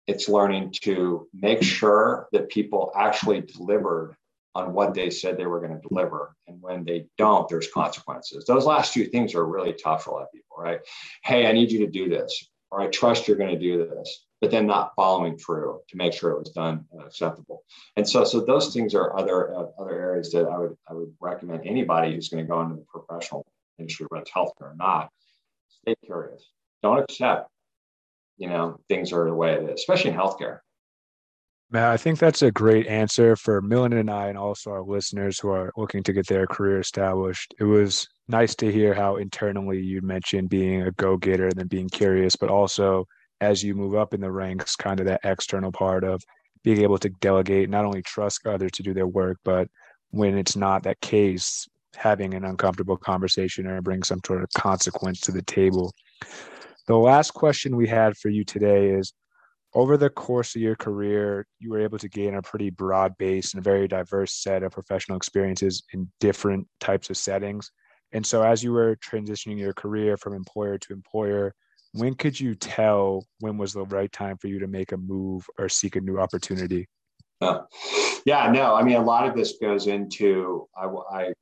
[0.06, 4.16] It's learning to make sure that people actually delivered
[4.56, 6.36] on what they said they were going to deliver.
[6.48, 8.46] And when they don't, there's consequences.
[8.46, 10.80] Those last two things are really tough for a lot of people, right?
[11.24, 14.26] Hey, I need you to do this, or I trust you're going to do this,
[14.42, 17.64] but then not following through to make sure it was done acceptable.
[17.96, 21.14] And so, so those things are other uh, other areas that I would I would
[21.20, 23.46] recommend anybody who's going to go into the professional
[23.80, 25.10] industry, whether it's healthcare or not,
[25.70, 26.52] stay curious.
[26.82, 27.50] Don't accept,
[28.38, 30.60] you know, things are the way it is, especially in healthcare.
[31.74, 35.40] Man, I think that's a great answer for Millen and I, and also our listeners
[35.40, 37.56] who are looking to get their career established.
[37.60, 41.66] It was nice to hear how internally you mentioned being a go getter and then
[41.66, 43.08] being curious, but also
[43.42, 46.22] as you move up in the ranks, kind of that external part of
[46.64, 49.68] being able to delegate, not only trust others to do their work, but
[50.12, 55.22] when it's not that case, having an uncomfortable conversation or bring some sort of consequence
[55.22, 55.92] to the table.
[56.86, 59.12] The last question we had for you today is
[59.76, 63.54] over the course of your career, you were able to gain a pretty broad base
[63.54, 67.72] and a very diverse set of professional experiences in different types of settings.
[68.12, 71.56] And so, as you were transitioning your career from employer to employer,
[71.94, 75.46] when could you tell when was the right time for you to make a move
[75.58, 76.88] or seek a new opportunity?
[78.26, 81.34] Yeah, no, I mean, a lot of this goes into I, I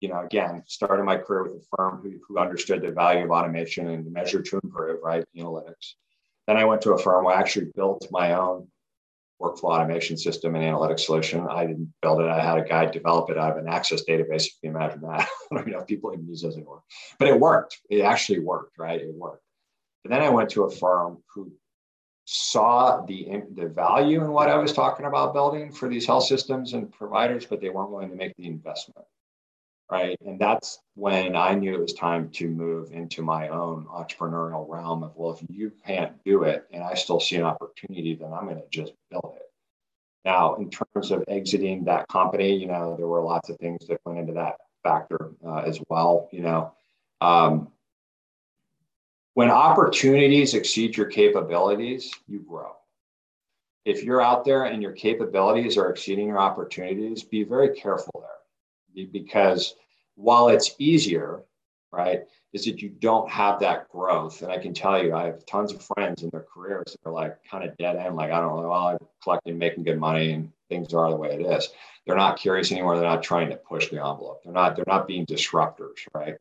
[0.00, 3.30] you know, again, started my career with a firm who, who understood the value of
[3.30, 5.24] automation and the measure to improve, right?
[5.36, 5.94] Analytics.
[6.46, 8.68] Then I went to a firm where I actually built my own
[9.40, 11.46] workflow automation system and analytics solution.
[11.48, 12.28] I didn't build it.
[12.28, 14.46] I had a guy develop it out of an access database.
[14.46, 15.28] If you imagine that.
[15.52, 16.82] I don't know if people even use those anymore.
[17.18, 17.80] But it worked.
[17.90, 19.00] It actually worked, right?
[19.00, 19.42] It worked.
[20.02, 21.52] But then I went to a firm who
[22.26, 26.72] saw the, the value in what I was talking about building for these health systems
[26.72, 29.06] and providers, but they weren't willing to make the investment
[29.94, 30.18] right?
[30.26, 35.04] And that's when I knew it was time to move into my own entrepreneurial realm
[35.04, 38.46] of, well, if you can't do it and I still see an opportunity, then I'm
[38.46, 39.42] going to just build it.
[40.24, 44.00] Now, in terms of exiting that company, you know, there were lots of things that
[44.04, 46.28] went into that factor uh, as well.
[46.32, 46.74] You know,
[47.20, 47.68] um,
[49.34, 52.72] when opportunities exceed your capabilities, you grow.
[53.84, 59.04] If you're out there and your capabilities are exceeding your opportunities, be very careful there
[59.12, 59.74] because
[60.16, 61.42] while it's easier,
[61.92, 64.42] right, is that you don't have that growth.
[64.42, 67.12] And I can tell you, I have tons of friends in their careers that are
[67.12, 70.32] like kind of dead end, like, I don't know, well, I'm collecting, making good money
[70.32, 71.68] and things are the way it is.
[72.06, 72.96] They're not curious anymore.
[72.96, 74.42] They're not trying to push the envelope.
[74.44, 76.34] They're not, they're not being disruptors, right?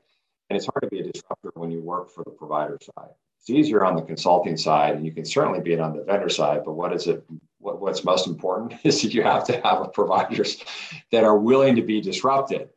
[0.49, 3.09] And it's hard to be a disruptor when you work for the provider side.
[3.39, 6.29] It's easier on the consulting side, and you can certainly be it on the vendor
[6.29, 6.61] side.
[6.63, 7.25] But what is it?
[7.59, 10.63] What, what's most important is that you have to have providers
[11.11, 12.69] that are willing to be disrupted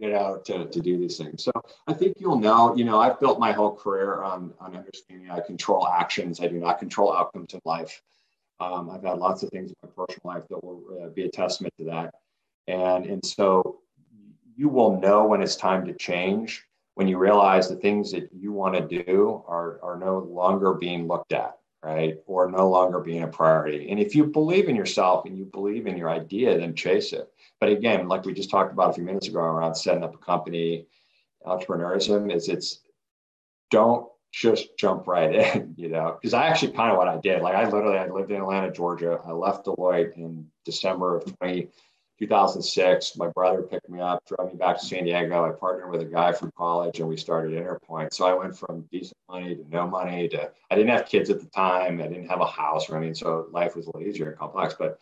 [0.00, 1.44] you know, to, to do these things.
[1.44, 1.52] So
[1.86, 5.40] I think you'll know, you know, I've built my whole career on, on understanding I
[5.40, 6.40] control actions.
[6.40, 8.00] I do not control outcomes in life.
[8.60, 11.30] Um, I've had lots of things in my personal life that will uh, be a
[11.30, 12.14] testament to that.
[12.66, 13.80] And, and so
[14.56, 18.52] you will know when it's time to change when you realize the things that you
[18.52, 22.18] want to do are, are no longer being looked at right?
[22.26, 23.90] Or no longer being a priority.
[23.90, 27.32] And if you believe in yourself and you believe in your idea, then chase it.
[27.60, 30.18] But again, like we just talked about a few minutes ago around setting up a
[30.18, 30.86] company,
[31.46, 32.80] entrepreneurism is it's
[33.70, 37.42] don't just jump right in, you know, because I actually kind of what I did.
[37.42, 39.20] Like I literally, I lived in Atlanta, Georgia.
[39.24, 41.68] I left Deloitte in December of 20,
[42.20, 45.42] 2006, my brother picked me up, drove me back to San Diego.
[45.42, 48.12] I partnered with a guy from college and we started Interpoint.
[48.12, 51.40] So I went from decent money to no money to, I didn't have kids at
[51.40, 51.98] the time.
[51.98, 53.14] I didn't have a house or anything.
[53.14, 54.98] So life was a little easier and complex, but,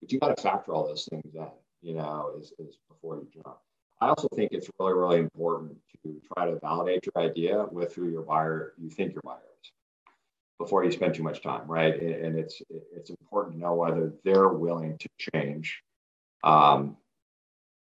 [0.00, 1.46] but you got to factor all those things in,
[1.82, 3.56] you know, is, is before you jump.
[4.00, 8.08] I also think it's really, really important to try to validate your idea with who
[8.08, 9.70] your buyer, you think your buyer is
[10.58, 11.94] before you spend too much time, right?
[12.00, 12.60] And it's,
[12.94, 15.82] it's important to know whether they're willing to change
[16.44, 16.96] um,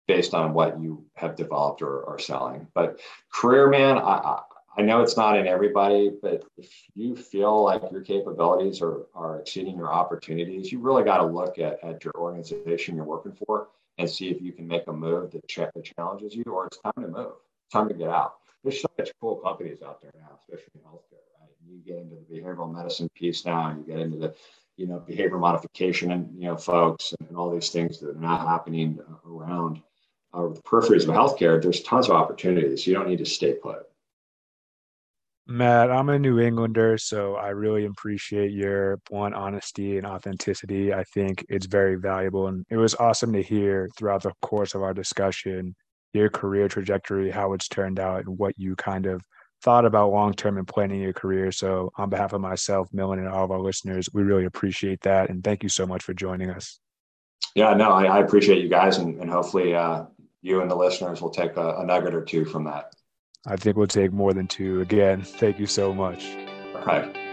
[0.07, 2.67] based on what you have developed or are selling.
[2.73, 2.99] But
[3.33, 4.41] career man, I,
[4.77, 9.39] I know it's not in everybody, but if you feel like your capabilities are, are
[9.39, 13.69] exceeding your opportunities, you really got to look at, at your organization you're working for
[13.97, 16.77] and see if you can make a move that, ch- that challenges you or it's
[16.77, 17.33] time to move.
[17.73, 18.35] Time to get out.
[18.63, 21.49] There's so much cool companies out there now, especially in healthcare, right?
[21.67, 24.35] You get into the behavioral medicine piece now, and you get into the
[24.77, 28.19] you know, behavior modification and, you know, folks and, and all these things that are
[28.19, 29.81] not happening around
[30.33, 32.85] uh, the peripheries of healthcare, there's tons of opportunities.
[32.85, 33.87] You don't need to stay put.
[35.49, 40.93] Matt, I'm a New Englander, so I really appreciate your one honesty and authenticity.
[40.93, 42.47] I think it's very valuable.
[42.47, 45.73] And it was awesome to hear throughout the course of our discussion
[46.13, 49.21] your career trajectory, how it's turned out, and what you kind of
[49.61, 51.51] thought about long term and planning your career.
[51.51, 55.29] So, on behalf of myself, Millen, and all of our listeners, we really appreciate that.
[55.29, 56.79] And thank you so much for joining us.
[57.55, 58.97] Yeah, no, I, I appreciate you guys.
[58.97, 60.05] And, and hopefully, uh,
[60.41, 62.93] you and the listeners will take a, a nugget or two from that.
[63.47, 64.81] I think we'll take more than two.
[64.81, 66.35] Again, thank you so much.
[66.85, 67.26] Right.